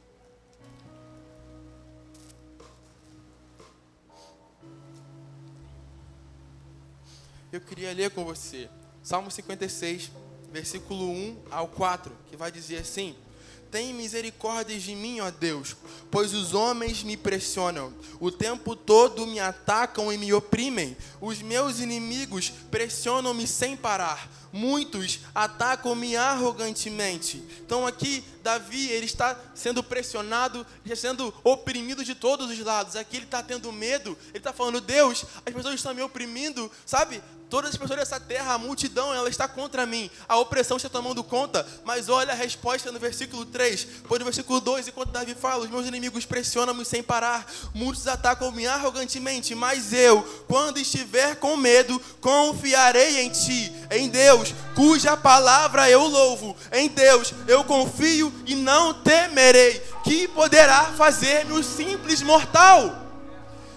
Eu 7.52 7.62
queria 7.62 7.94
ler 7.94 8.12
com 8.12 8.26
você 8.26 8.70
Salmo 9.04 9.32
56, 9.32 10.12
versículo 10.52 11.10
1 11.10 11.38
ao 11.52 11.68
4, 11.68 12.12
que 12.30 12.36
vai 12.36 12.52
dizer 12.52 12.78
assim: 12.78 13.16
Tem 13.72 13.94
misericórdia 13.94 14.78
de 14.78 14.96
mim, 14.96 15.20
ó 15.20 15.32
Deus, 15.32 15.76
pois 16.12 16.34
os 16.34 16.54
homens 16.54 17.04
me 17.04 17.16
pressionam, 17.16 17.94
o 18.20 18.32
tempo 18.32 18.76
todo 18.76 19.26
me 19.26 19.40
atacam 19.40 20.12
e 20.12 20.18
me 20.18 20.34
oprimem. 20.34 20.98
Os 21.22 21.42
meus 21.42 21.80
inimigos 21.80 22.52
pressionam-me 22.70 23.48
sem 23.48 23.78
parar. 23.78 24.30
Muitos 24.52 25.20
atacam-me 25.34 26.16
arrogantemente. 26.16 27.44
Então 27.66 27.86
aqui 27.86 28.24
Davi 28.42 28.90
ele 28.90 29.06
está 29.06 29.38
sendo 29.54 29.84
pressionado, 29.84 30.66
está 30.84 30.96
sendo 30.96 31.34
oprimido 31.44 32.04
de 32.04 32.16
todos 32.16 32.50
os 32.50 32.60
lados. 32.60 32.96
Aqui 32.96 33.18
ele 33.18 33.26
está 33.26 33.44
tendo 33.44 33.72
medo. 33.72 34.18
Ele 34.30 34.38
está 34.40 34.52
falando 34.52 34.82
Deus, 34.82 35.26
as 35.46 35.54
pessoas 35.54 35.76
estão 35.76 35.94
me 35.94 36.02
oprimindo, 36.02 36.72
sabe? 36.86 37.22
Todas 37.50 37.72
as 37.72 37.78
pessoas 37.78 37.98
dessa 37.98 38.20
terra, 38.20 38.54
a 38.54 38.58
multidão, 38.60 39.12
ela 39.12 39.28
está 39.28 39.48
contra 39.48 39.84
mim. 39.84 40.10
A 40.28 40.38
opressão 40.38 40.78
está 40.78 40.88
tomando 40.88 41.24
conta. 41.24 41.66
Mas 41.84 42.08
olha 42.08 42.32
a 42.32 42.36
resposta 42.36 42.92
no 42.92 43.00
versículo 43.00 43.44
3. 43.44 43.88
Pois 44.08 44.20
no 44.20 44.26
versículo 44.26 44.62
2, 44.62 44.88
enquanto 44.88 45.10
Davi 45.10 45.34
fala, 45.34 45.64
os 45.64 45.70
meus 45.70 45.88
inimigos 45.88 46.28
pressionam-me 46.28 46.86
sem 46.86 47.02
parar. 47.02 47.52
Muitos 47.74 48.06
atacam-me 48.06 48.68
arrogantemente. 48.68 49.56
Mas 49.56 49.92
eu, 49.92 50.22
quando 50.48 50.78
estiver 50.78 51.38
com 51.38 51.58
medo, 51.58 52.00
confiarei 52.22 53.22
em 53.22 53.32
ti, 53.32 53.74
em 53.90 54.10
Deus, 54.10 54.39
cuja 54.76 55.18
palavra 55.18 55.90
eu 55.90 56.08
louvo. 56.08 56.56
Em 56.72 56.88
Deus 56.88 57.34
eu 57.48 57.64
confio 57.64 58.34
e 58.46 58.56
não 58.56 58.94
temerei. 58.94 59.80
Que 60.04 60.28
poderá 60.28 60.86
fazer-me 60.94 61.54
o 61.54 61.64
simples 61.64 62.22
mortal? 62.22 63.08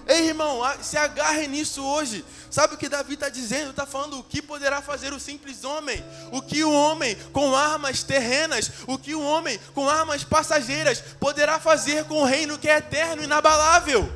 Ei, 0.07 0.29
irmão, 0.29 0.61
se 0.81 0.97
agarre 0.97 1.47
nisso 1.47 1.85
hoje. 1.85 2.25
Sabe 2.51 2.75
o 2.75 2.77
que 2.77 2.89
Davi 2.89 3.15
está 3.15 3.29
dizendo? 3.29 3.71
Está 3.71 3.87
falando 3.87 4.19
o 4.19 4.23
que 4.23 4.43
poderá 4.43 4.83
fazer 4.83 5.13
o 5.13 5.21
simples 5.21 5.65
homem, 5.65 6.05
o 6.31 6.43
que 6.43 6.63
o 6.63 6.73
homem 6.73 7.17
com 7.33 7.57
armas 7.57 8.03
terrenas, 8.03 8.71
o 8.87 8.99
que 8.99 9.15
o 9.15 9.23
homem 9.23 9.59
com 9.75 9.89
armas 9.89 10.23
passageiras 10.23 11.03
poderá 11.19 11.59
fazer 11.59 12.05
com 12.05 12.21
o 12.21 12.27
reino 12.27 12.59
que 12.59 12.69
é 12.69 12.77
eterno 12.77 13.23
e 13.23 13.25
inabalável. 13.25 14.13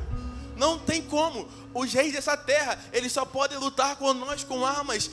Não 0.55 0.77
tem 0.77 1.01
como. 1.01 1.47
Os 1.73 1.93
reis 1.93 2.13
dessa 2.13 2.35
terra, 2.35 2.77
eles 2.91 3.11
só 3.11 3.23
podem 3.23 3.57
lutar 3.57 3.95
com 3.97 4.13
nós 4.13 4.43
com 4.43 4.65
armas 4.65 5.09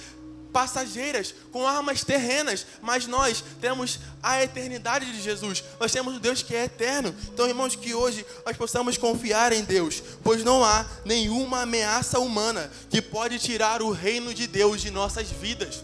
passageiras, 0.54 1.34
com 1.50 1.66
armas 1.66 2.04
terrenas, 2.04 2.64
mas 2.80 3.08
nós 3.08 3.42
temos 3.60 3.98
a 4.22 4.40
eternidade 4.40 5.12
de 5.12 5.20
Jesus. 5.20 5.64
Nós 5.80 5.90
temos 5.90 6.14
um 6.14 6.20
Deus 6.20 6.44
que 6.44 6.54
é 6.54 6.66
eterno. 6.66 7.12
Então, 7.32 7.48
irmãos, 7.48 7.74
que 7.74 7.92
hoje 7.92 8.24
nós 8.46 8.56
possamos 8.56 8.96
confiar 8.96 9.52
em 9.52 9.64
Deus, 9.64 10.00
pois 10.22 10.44
não 10.44 10.64
há 10.64 10.86
nenhuma 11.04 11.62
ameaça 11.62 12.20
humana 12.20 12.70
que 12.88 13.02
pode 13.02 13.40
tirar 13.40 13.82
o 13.82 13.90
reino 13.90 14.32
de 14.32 14.46
Deus 14.46 14.80
de 14.80 14.92
nossas 14.92 15.28
vidas. 15.28 15.82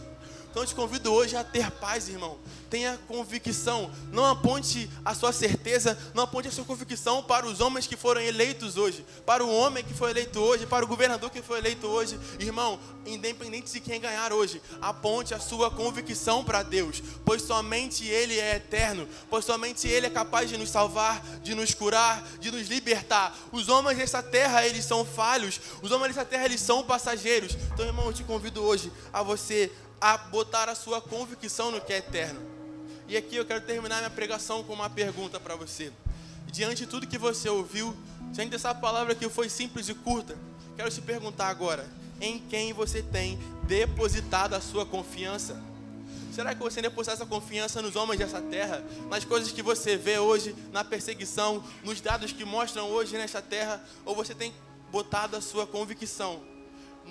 Então, 0.51 0.67
te 0.67 0.75
convido 0.75 1.13
hoje 1.13 1.37
a 1.37 1.45
ter 1.45 1.71
paz, 1.71 2.09
irmão 2.09 2.39
tenha 2.71 2.99
convicção. 3.09 3.91
Não 4.13 4.25
aponte 4.25 4.89
a 5.05 5.13
sua 5.13 5.33
certeza, 5.33 5.99
não 6.15 6.23
aponte 6.23 6.47
a 6.47 6.53
sua 6.53 6.65
convicção 6.65 7.23
para 7.23 7.45
os 7.45 7.61
homens 7.61 7.87
que 7.87 7.97
foram 7.97 8.21
eleitos 8.21 8.77
hoje, 8.77 9.05
para 9.27 9.45
o 9.45 9.53
homem 9.53 9.83
que 9.83 9.93
foi 9.93 10.11
eleito 10.11 10.39
hoje, 10.39 10.65
para 10.67 10.85
o 10.85 10.89
governador 10.89 11.31
que 11.31 11.43
foi 11.43 11.59
eleito 11.59 11.89
hoje. 11.89 12.19
Irmão, 12.39 12.79
independente 13.05 13.73
de 13.73 13.81
quem 13.81 14.01
ganhar 14.01 14.33
hoje, 14.33 14.63
aponte 14.81 15.35
a 15.35 15.41
sua 15.41 15.71
convicção 15.71 16.45
para 16.45 16.63
Deus, 16.63 17.03
pois 17.25 17.43
somente 17.43 18.07
Ele 18.07 18.39
é 18.39 18.57
eterno, 18.57 19.09
pois 19.29 19.45
somente 19.45 19.89
Ele 19.89 20.07
é 20.07 20.11
capaz 20.11 20.49
de 20.49 20.57
nos 20.57 20.71
salvar, 20.71 21.23
de 21.43 21.55
nos 21.55 21.75
curar, 21.75 22.23
de 22.39 22.53
nos 22.53 22.69
libertar. 22.69 23.37
Os 23.51 23.69
homens 23.69 23.99
dessa 23.99 24.23
terra, 24.23 24.65
eles 24.65 24.85
são 24.85 25.05
falhos, 25.05 25.61
os 25.83 25.91
homens 25.91 26.15
dessa 26.15 26.25
terra, 26.25 26.45
eles 26.45 26.61
são 26.61 26.85
passageiros. 26.85 27.57
Então, 27.75 27.85
irmão, 27.85 28.07
eu 28.07 28.13
te 28.13 28.23
convido 28.23 28.63
hoje 28.63 28.93
a 29.13 29.23
você 29.25 29.73
a 30.01 30.17
botar 30.17 30.69
a 30.69 30.75
sua 30.75 31.01
convicção 31.01 31.71
no 31.71 31.81
que 31.81 31.93
é 31.93 31.99
eterno. 31.99 32.41
E 33.07 33.17
aqui 33.17 33.37
eu 33.37 33.45
quero 33.45 33.61
terminar 33.61 33.99
minha 33.99 34.11
pregação 34.11 34.63
com 34.63 34.73
uma 34.73 34.89
pergunta 34.89 35.39
para 35.39 35.55
você. 35.55 35.93
Diante 36.47 36.85
de 36.85 36.87
tudo 36.87 37.07
que 37.07 37.19
você 37.19 37.49
ouviu, 37.49 37.95
diante 38.33 38.51
dessa 38.51 38.75
palavra 38.75 39.15
que 39.15 39.29
foi 39.29 39.49
simples 39.49 39.89
e 39.89 39.95
curta, 39.95 40.39
quero 40.77 40.91
te 40.91 41.01
perguntar 41.03 41.49
agora: 41.49 41.87
em 42.21 42.39
quem 42.39 42.73
você 42.73 43.03
tem 43.03 43.39
depositado 43.65 44.55
a 44.55 44.61
sua 44.61 44.87
confiança? 44.87 45.61
Será 46.33 46.55
que 46.55 46.63
você 46.63 46.81
depositar 46.81 47.17
essa 47.17 47.27
confiança 47.27 47.83
nos 47.83 47.97
homens 47.97 48.19
dessa 48.19 48.41
terra, 48.41 48.83
nas 49.11 49.25
coisas 49.25 49.51
que 49.51 49.63
você 49.63 49.97
vê 49.97 50.19
hoje, 50.19 50.55
na 50.73 50.85
perseguição, 50.85 51.63
nos 51.83 52.01
dados 52.01 52.33
que 52.33 52.45
mostram 52.45 52.89
hoje 52.89 53.19
nessa 53.19 53.43
terra, 53.43 53.85
ou 54.05 54.15
você 54.15 54.35
tem 54.35 54.55
botado 54.91 55.37
a 55.37 55.41
sua 55.41 55.67
convicção 55.67 56.41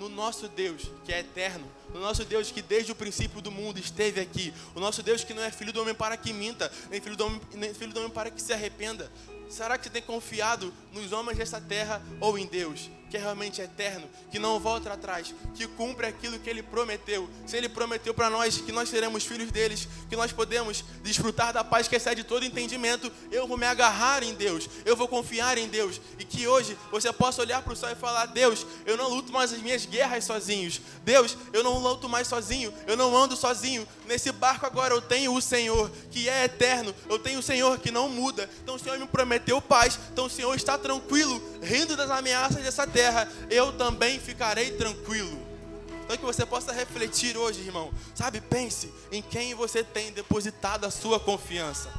no 0.00 0.08
nosso 0.08 0.48
Deus, 0.48 0.90
que 1.04 1.12
é 1.12 1.20
eterno, 1.20 1.70
no 1.92 2.00
nosso 2.00 2.24
Deus 2.24 2.50
que 2.50 2.62
desde 2.62 2.90
o 2.90 2.94
princípio 2.94 3.42
do 3.42 3.50
mundo 3.50 3.78
esteve 3.78 4.18
aqui, 4.18 4.52
o 4.74 4.80
nosso 4.80 5.02
Deus 5.02 5.22
que 5.22 5.34
não 5.34 5.42
é 5.42 5.50
filho 5.50 5.74
do 5.74 5.82
homem 5.82 5.94
para 5.94 6.16
que 6.16 6.32
minta, 6.32 6.72
nem 6.88 7.02
filho 7.02 7.16
do 7.16 7.26
homem, 7.26 7.40
nem 7.52 7.74
filho 7.74 7.92
do 7.92 8.00
homem 8.00 8.10
para 8.10 8.30
que 8.30 8.40
se 8.40 8.50
arrependa. 8.50 9.12
Será 9.50 9.76
que 9.76 9.84
você 9.84 9.90
tem 9.90 10.00
confiado 10.00 10.72
nos 10.92 11.12
homens 11.12 11.36
dessa 11.36 11.60
terra 11.60 12.02
ou 12.18 12.38
em 12.38 12.46
Deus? 12.46 12.88
Que 13.10 13.16
é 13.16 13.20
realmente 13.20 13.60
eterno, 13.60 14.08
que 14.30 14.38
não 14.38 14.60
volta 14.60 14.92
atrás, 14.92 15.34
que 15.54 15.66
cumpre 15.66 16.06
aquilo 16.06 16.38
que 16.38 16.48
ele 16.48 16.62
prometeu. 16.62 17.28
Se 17.44 17.56
ele 17.56 17.68
prometeu 17.68 18.14
para 18.14 18.30
nós 18.30 18.58
que 18.58 18.70
nós 18.70 18.88
seremos 18.88 19.24
filhos 19.24 19.50
deles, 19.50 19.88
que 20.08 20.14
nós 20.14 20.32
podemos 20.32 20.84
desfrutar 21.02 21.52
da 21.52 21.64
paz 21.64 21.88
que 21.88 21.96
excede 21.96 22.22
todo 22.22 22.44
entendimento, 22.44 23.10
eu 23.32 23.48
vou 23.48 23.58
me 23.58 23.66
agarrar 23.66 24.22
em 24.22 24.32
Deus, 24.32 24.68
eu 24.84 24.94
vou 24.94 25.08
confiar 25.08 25.58
em 25.58 25.66
Deus. 25.66 26.00
E 26.20 26.24
que 26.24 26.46
hoje 26.46 26.78
você 26.92 27.12
possa 27.12 27.42
olhar 27.42 27.62
para 27.62 27.72
o 27.72 27.76
céu 27.76 27.90
e 27.90 27.96
falar: 27.96 28.26
Deus, 28.26 28.64
eu 28.86 28.96
não 28.96 29.08
luto 29.08 29.32
mais 29.32 29.52
as 29.52 29.60
minhas 29.60 29.84
guerras 29.84 30.24
sozinhos. 30.24 30.80
Deus, 31.04 31.36
eu 31.52 31.64
não 31.64 31.78
luto 31.78 32.08
mais 32.08 32.28
sozinho, 32.28 32.72
eu 32.86 32.96
não 32.96 33.16
ando 33.16 33.36
sozinho. 33.36 33.86
Nesse 34.06 34.30
barco 34.30 34.66
agora 34.66 34.94
eu 34.94 35.02
tenho 35.02 35.34
o 35.34 35.42
Senhor, 35.42 35.90
que 36.12 36.28
é 36.28 36.44
eterno, 36.44 36.94
eu 37.08 37.18
tenho 37.18 37.40
o 37.40 37.42
Senhor 37.42 37.78
que 37.78 37.90
não 37.90 38.08
muda. 38.08 38.48
Então 38.62 38.76
o 38.76 38.78
Senhor 38.78 38.98
me 38.98 39.06
prometeu 39.06 39.60
paz, 39.60 39.98
então 40.12 40.26
o 40.26 40.30
Senhor 40.30 40.54
está 40.54 40.78
tranquilo, 40.78 41.42
rindo 41.60 41.96
das 41.96 42.10
ameaças 42.10 42.62
dessa 42.62 42.86
terra 42.86 42.99
terra, 43.00 43.26
eu 43.48 43.72
também 43.72 44.20
ficarei 44.20 44.72
tranquilo. 44.72 45.40
Então 46.04 46.18
que 46.18 46.24
você 46.24 46.44
possa 46.44 46.70
refletir 46.70 47.36
hoje, 47.36 47.60
irmão. 47.60 47.90
Sabe, 48.14 48.40
pense 48.40 48.92
em 49.10 49.22
quem 49.22 49.54
você 49.54 49.82
tem 49.82 50.12
depositado 50.12 50.84
a 50.84 50.90
sua 50.90 51.18
confiança. 51.18 51.90